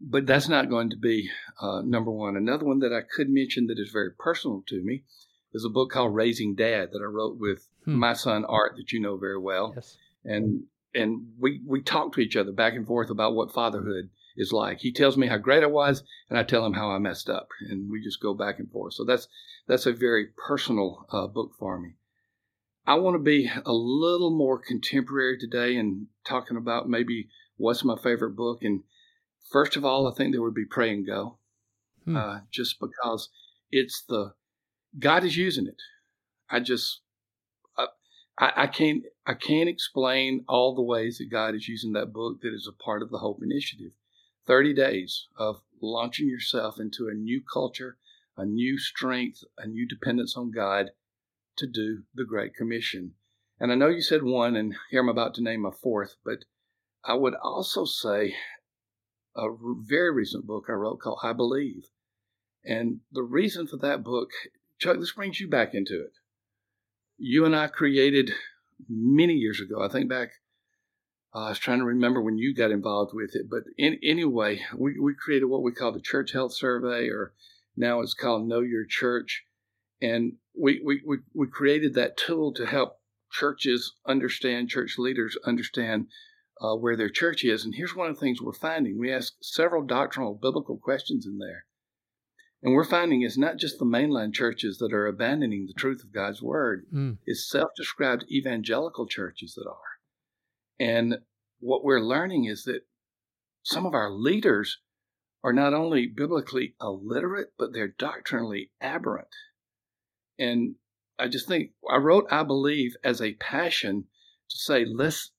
but 0.00 0.26
that's 0.26 0.48
not 0.48 0.70
going 0.70 0.90
to 0.90 0.96
be 0.96 1.28
uh, 1.60 1.82
number 1.84 2.10
one. 2.10 2.36
Another 2.36 2.64
one 2.64 2.78
that 2.78 2.92
I 2.92 3.02
could 3.02 3.28
mention 3.28 3.66
that 3.66 3.78
is 3.78 3.90
very 3.90 4.12
personal 4.18 4.62
to 4.68 4.82
me 4.82 5.02
is 5.52 5.64
a 5.64 5.70
book 5.70 5.90
called 5.90 6.14
Raising 6.14 6.54
Dad 6.54 6.90
that 6.92 7.02
I 7.02 7.06
wrote 7.06 7.38
with 7.38 7.66
hmm. 7.84 7.96
my 7.96 8.12
son 8.12 8.44
Art, 8.44 8.76
that 8.76 8.92
you 8.92 9.00
know 9.00 9.16
very 9.16 9.38
well. 9.38 9.72
Yes. 9.74 9.96
And 10.24 10.64
and 10.94 11.28
we 11.38 11.60
we 11.66 11.82
talk 11.82 12.14
to 12.14 12.20
each 12.20 12.36
other 12.36 12.52
back 12.52 12.74
and 12.74 12.86
forth 12.86 13.10
about 13.10 13.34
what 13.34 13.52
fatherhood 13.52 14.10
is 14.38 14.52
like. 14.52 14.78
He 14.78 14.92
tells 14.92 15.16
me 15.16 15.26
how 15.26 15.36
great 15.36 15.62
I 15.62 15.66
was, 15.66 16.02
and 16.30 16.38
I 16.38 16.44
tell 16.44 16.64
him 16.64 16.72
how 16.72 16.90
I 16.90 16.98
messed 16.98 17.28
up, 17.28 17.48
and 17.68 17.90
we 17.90 18.02
just 18.02 18.22
go 18.22 18.32
back 18.32 18.58
and 18.58 18.70
forth. 18.70 18.94
So 18.94 19.04
that's 19.04 19.28
that's 19.66 19.84
a 19.84 19.92
very 19.92 20.28
personal 20.46 21.06
uh, 21.12 21.26
book 21.26 21.52
for 21.58 21.78
me. 21.78 21.96
I 22.86 22.94
want 22.94 23.16
to 23.16 23.22
be 23.22 23.50
a 23.66 23.72
little 23.72 24.30
more 24.30 24.58
contemporary 24.58 25.38
today 25.38 25.76
and 25.76 26.06
talking 26.26 26.56
about 26.56 26.88
maybe 26.88 27.28
what's 27.58 27.84
my 27.84 27.96
favorite 28.02 28.34
book. 28.34 28.62
And 28.62 28.84
first 29.50 29.76
of 29.76 29.84
all, 29.84 30.10
I 30.10 30.14
think 30.14 30.32
there 30.32 30.40
would 30.40 30.54
be 30.54 30.64
Pray 30.64 30.90
and 30.90 31.06
Go, 31.06 31.36
hmm. 32.04 32.16
uh, 32.16 32.38
just 32.50 32.80
because 32.80 33.28
it's 33.70 34.02
the 34.08 34.32
God 34.98 35.24
is 35.24 35.36
using 35.36 35.66
it. 35.66 35.82
I 36.48 36.60
just 36.60 37.02
I, 38.38 38.52
I, 38.56 38.66
can't 38.68 39.02
I 39.26 39.34
can't 39.34 39.68
explain 39.68 40.44
all 40.48 40.74
the 40.74 40.82
ways 40.82 41.18
that 41.18 41.30
God 41.30 41.54
is 41.54 41.68
using 41.68 41.92
that 41.92 42.12
book 42.12 42.40
that 42.42 42.54
is 42.54 42.68
a 42.68 42.82
part 42.82 43.02
of 43.02 43.10
the 43.10 43.18
Hope 43.18 43.40
Initiative. 43.42 43.92
Thirty 44.48 44.74
days 44.74 45.28
of 45.36 45.62
launching 45.80 46.28
yourself 46.28 46.80
into 46.80 47.06
a 47.06 47.14
new 47.14 47.40
culture, 47.40 47.98
a 48.36 48.44
new 48.44 48.78
strength, 48.78 49.44
a 49.56 49.68
new 49.68 49.86
dependence 49.86 50.36
on 50.36 50.50
God 50.50 50.90
to 51.58 51.68
do 51.68 52.02
the 52.12 52.24
Great 52.24 52.54
Commission. 52.54 53.14
And 53.60 53.70
I 53.70 53.76
know 53.76 53.88
you 53.88 54.02
said 54.02 54.24
one, 54.24 54.56
and 54.56 54.74
here 54.90 55.00
I'm 55.00 55.08
about 55.08 55.34
to 55.34 55.42
name 55.42 55.64
a 55.64 55.70
fourth, 55.70 56.16
but 56.24 56.38
I 57.04 57.14
would 57.14 57.34
also 57.34 57.84
say 57.84 58.34
a 59.36 59.48
very 59.86 60.12
recent 60.12 60.46
book 60.46 60.64
I 60.68 60.72
wrote 60.72 60.98
called 61.00 61.20
I 61.22 61.32
Believe. 61.32 61.84
And 62.64 63.00
the 63.12 63.22
reason 63.22 63.68
for 63.68 63.76
that 63.76 64.02
book, 64.02 64.30
Chuck, 64.78 64.98
this 64.98 65.12
brings 65.12 65.38
you 65.38 65.48
back 65.48 65.74
into 65.74 66.00
it 66.00 66.12
you 67.18 67.44
and 67.44 67.54
I 67.54 67.66
created 67.66 68.30
many 68.88 69.34
years 69.34 69.60
ago. 69.60 69.82
I 69.82 69.88
think 69.88 70.08
back, 70.08 70.30
uh, 71.34 71.40
I 71.40 71.48
was 71.50 71.58
trying 71.58 71.80
to 71.80 71.84
remember 71.84 72.22
when 72.22 72.38
you 72.38 72.54
got 72.54 72.70
involved 72.70 73.12
with 73.14 73.34
it, 73.34 73.50
but 73.50 73.64
in, 73.76 73.98
anyway, 74.02 74.60
we, 74.76 74.98
we 74.98 75.14
created 75.14 75.46
what 75.46 75.62
we 75.62 75.72
call 75.72 75.92
the 75.92 76.00
Church 76.00 76.32
Health 76.32 76.54
Survey, 76.54 77.08
or 77.08 77.34
now 77.76 78.00
it's 78.00 78.14
called 78.14 78.48
Know 78.48 78.60
Your 78.60 78.86
Church. 78.86 79.44
And 80.00 80.34
we, 80.58 80.80
we, 80.84 81.02
we, 81.06 81.18
we 81.34 81.46
created 81.48 81.94
that 81.94 82.16
tool 82.16 82.52
to 82.54 82.66
help 82.66 83.00
churches 83.30 83.94
understand, 84.06 84.70
church 84.70 84.96
leaders 84.98 85.36
understand 85.44 86.06
uh, 86.60 86.74
where 86.74 86.96
their 86.96 87.10
church 87.10 87.44
is. 87.44 87.64
And 87.64 87.74
here's 87.74 87.94
one 87.94 88.08
of 88.08 88.16
the 88.16 88.20
things 88.20 88.40
we're 88.40 88.52
finding 88.52 88.98
we 88.98 89.12
ask 89.12 89.34
several 89.42 89.84
doctrinal 89.84 90.34
biblical 90.34 90.78
questions 90.78 91.26
in 91.26 91.38
there. 91.38 91.66
And 92.62 92.74
we're 92.74 92.84
finding 92.84 93.22
it's 93.22 93.38
not 93.38 93.56
just 93.56 93.78
the 93.78 93.84
mainline 93.84 94.34
churches 94.34 94.78
that 94.78 94.92
are 94.92 95.06
abandoning 95.06 95.66
the 95.66 95.78
truth 95.78 96.02
of 96.02 96.12
God's 96.12 96.42
word, 96.42 96.86
mm. 96.92 97.18
it's 97.24 97.48
self 97.48 97.70
described 97.76 98.24
evangelical 98.30 99.06
churches 99.06 99.54
that 99.54 99.68
are. 99.68 99.97
And 100.78 101.18
what 101.60 101.84
we're 101.84 102.00
learning 102.00 102.44
is 102.44 102.64
that 102.64 102.82
some 103.62 103.86
of 103.86 103.94
our 103.94 104.10
leaders 104.10 104.78
are 105.42 105.52
not 105.52 105.74
only 105.74 106.06
biblically 106.06 106.74
illiterate, 106.80 107.52
but 107.58 107.72
they're 107.72 107.94
doctrinally 107.98 108.70
aberrant. 108.80 109.28
And 110.38 110.76
I 111.18 111.28
just 111.28 111.48
think 111.48 111.72
I 111.90 111.96
wrote 111.96 112.26
I 112.30 112.42
believe 112.42 112.96
as 113.02 113.20
a 113.20 113.34
passion 113.34 114.04
to 114.50 114.56
say, 114.56 114.84
let's, 114.84 115.32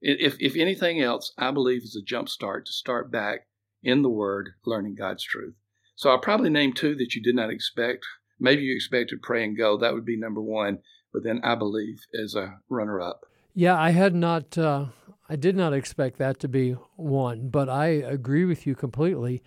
if, 0.00 0.36
if 0.40 0.56
anything 0.56 1.00
else, 1.00 1.32
I 1.36 1.50
believe 1.50 1.82
is 1.82 1.96
a 1.96 2.04
jump 2.04 2.28
start 2.28 2.66
to 2.66 2.72
start 2.72 3.10
back 3.10 3.46
in 3.82 4.02
the 4.02 4.10
Word, 4.10 4.50
learning 4.64 4.94
God's 4.94 5.24
truth. 5.24 5.54
So 5.94 6.10
I'll 6.10 6.18
probably 6.18 6.50
name 6.50 6.72
two 6.72 6.94
that 6.96 7.14
you 7.14 7.22
did 7.22 7.34
not 7.34 7.50
expect. 7.50 8.04
Maybe 8.38 8.62
you 8.62 8.74
expected 8.74 9.22
Pray 9.22 9.44
and 9.44 9.56
Go. 9.56 9.78
That 9.78 9.94
would 9.94 10.04
be 10.04 10.16
number 10.16 10.42
one. 10.42 10.78
But 11.12 11.24
then 11.24 11.40
I 11.42 11.54
believe 11.54 12.00
as 12.22 12.34
a 12.34 12.58
runner 12.68 13.00
up. 13.00 13.24
Yeah, 13.58 13.80
I 13.80 13.90
had 13.90 14.14
not, 14.14 14.58
uh, 14.58 14.86
I 15.30 15.36
did 15.36 15.56
not 15.56 15.72
expect 15.72 16.18
that 16.18 16.38
to 16.40 16.48
be 16.48 16.72
one. 16.96 17.48
But 17.48 17.68
I 17.68 17.86
agree 17.86 18.44
with 18.44 18.66
you 18.66 18.74
completely 18.74 19.42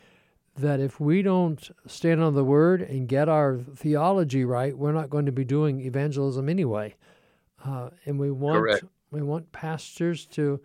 that 0.57 0.79
if 0.79 0.99
we 0.99 1.21
don't 1.21 1.69
stand 1.87 2.21
on 2.21 2.33
the 2.33 2.43
word 2.43 2.81
and 2.81 3.07
get 3.07 3.29
our 3.29 3.59
theology 3.75 4.43
right, 4.43 4.75
we're 4.75 4.91
not 4.91 5.09
going 5.09 5.27
to 5.27 5.31
be 5.31 5.45
doing 5.45 5.81
evangelism 5.81 6.49
anyway. 6.49 6.95
Uh, 7.63 7.91
and 8.05 8.19
we 8.19 8.31
want 8.31 8.57
Correct. 8.57 8.83
we 9.11 9.21
want 9.21 9.51
pastors 9.51 10.25
to 10.25 10.59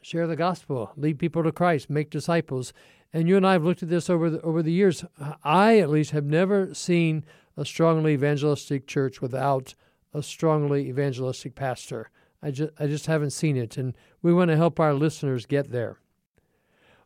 share 0.00 0.26
the 0.26 0.36
gospel, 0.36 0.92
lead 0.96 1.18
people 1.18 1.42
to 1.42 1.52
Christ, 1.52 1.90
make 1.90 2.08
disciples 2.08 2.72
and 3.12 3.28
you 3.28 3.36
and 3.36 3.46
I 3.46 3.52
have 3.52 3.64
looked 3.64 3.82
at 3.82 3.88
this 3.88 4.08
over 4.08 4.30
the, 4.30 4.40
over 4.42 4.62
the 4.62 4.72
years. 4.72 5.04
I, 5.42 5.78
at 5.78 5.90
least, 5.90 6.12
have 6.12 6.24
never 6.24 6.72
seen 6.74 7.24
a 7.56 7.64
strongly 7.64 8.12
evangelistic 8.12 8.86
church 8.86 9.20
without 9.20 9.74
a 10.14 10.22
strongly 10.22 10.88
evangelistic 10.88 11.54
pastor. 11.54 12.10
I 12.42 12.50
just, 12.50 12.72
I 12.78 12.86
just 12.86 13.06
haven't 13.06 13.30
seen 13.30 13.56
it, 13.56 13.76
and 13.76 13.94
we 14.22 14.32
want 14.32 14.50
to 14.50 14.56
help 14.56 14.80
our 14.80 14.94
listeners 14.94 15.46
get 15.46 15.70
there. 15.70 15.98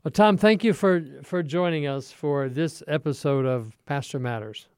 Well, 0.02 0.12
Thom, 0.12 0.36
thank 0.36 0.62
you 0.62 0.72
for, 0.72 1.02
for 1.22 1.42
joining 1.42 1.86
us 1.86 2.12
for 2.12 2.48
this 2.48 2.82
episode 2.86 3.46
of 3.46 3.76
Pastor 3.86 4.18
Matters. 4.18 4.68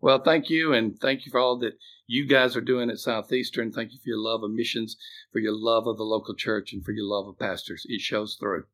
Well, 0.00 0.18
thank 0.18 0.50
you, 0.50 0.74
and 0.74 1.00
thank 1.00 1.24
you 1.24 1.32
for 1.32 1.40
all 1.40 1.58
that 1.60 1.78
you 2.06 2.26
guys 2.26 2.56
are 2.56 2.60
doing 2.60 2.90
at 2.90 2.98
Southeastern. 2.98 3.72
Thank 3.72 3.92
you 3.92 3.98
for 3.98 4.08
your 4.08 4.18
love 4.18 4.42
of 4.42 4.50
missions, 4.50 4.96
for 5.32 5.38
your 5.38 5.56
love 5.56 5.86
of 5.86 5.96
the 5.96 6.04
local 6.04 6.34
church, 6.34 6.72
and 6.72 6.84
for 6.84 6.92
your 6.92 7.06
love 7.06 7.26
of 7.26 7.38
pastors. 7.38 7.86
It 7.88 8.02
shows 8.02 8.36
through. 8.38 8.64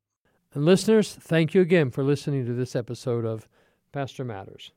And 0.55 0.65
listeners, 0.65 1.15
thank 1.15 1.55
you 1.55 1.61
again 1.61 1.91
for 1.91 2.03
listening 2.03 2.47
to 2.47 2.53
this 2.53 2.75
episode 2.75 3.25
of 3.25 3.47
Pastor 3.93 4.25
Matters. 4.25 4.73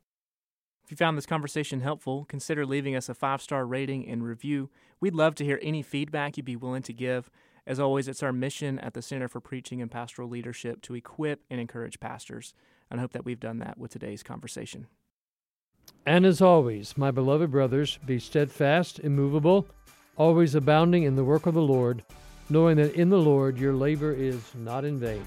If 0.93 0.99
you 0.99 1.06
found 1.08 1.17
this 1.17 1.25
conversation 1.25 1.82
helpful, 1.82 2.23
consider 2.25 2.67
leaving 2.67 2.95
us 2.95 3.10
a 3.10 3.15
five 3.15 3.41
star 3.41 3.65
rating 3.65 4.08
and 4.08 4.23
review. 4.23 4.69
We'd 4.99 5.15
love 5.15 5.34
to 5.36 5.43
hear 5.43 5.58
any 5.63 5.82
feedback 5.82 6.38
you'd 6.38 6.45
be 6.45 6.56
willing 6.56 6.84
to 6.84 6.93
give. 6.93 7.32
As 7.65 7.79
always, 7.79 8.08
it's 8.08 8.21
our 8.21 8.32
mission 8.32 8.77
at 8.77 8.93
the 8.93 9.01
Center 9.01 9.27
for 9.27 9.39
Preaching 9.39 9.82
and 9.82 9.89
Pastoral 9.89 10.29
Leadership 10.29 10.84
to 10.84 10.93
equip 10.93 11.45
and 11.49 11.60
encourage 11.60 11.99
pastors. 11.99 12.53
And 12.91 12.99
I 12.99 13.01
hope 13.01 13.13
that 13.13 13.25
we've 13.25 13.39
done 13.39 13.58
that 13.58 13.79
with 13.79 13.89
today's 13.89 14.21
conversation. 14.21 14.86
And 16.06 16.27
as 16.27 16.41
always, 16.41 16.95
my 16.95 17.10
beloved 17.10 17.49
brothers, 17.49 17.97
be 18.06 18.19
steadfast, 18.19 18.99
immovable, 18.99 19.65
always 20.15 20.53
abounding 20.53 21.01
in 21.01 21.15
the 21.15 21.23
work 21.23 21.47
of 21.47 21.56
the 21.56 21.62
Lord, 21.63 22.03
knowing 22.51 22.77
that 22.77 22.93
in 22.93 23.10
the 23.10 23.17
Lord 23.17 23.58
your 23.58 23.73
labor 23.73 24.13
is 24.13 24.53
not 24.53 24.86
in 24.86 24.99
vain. 24.99 25.25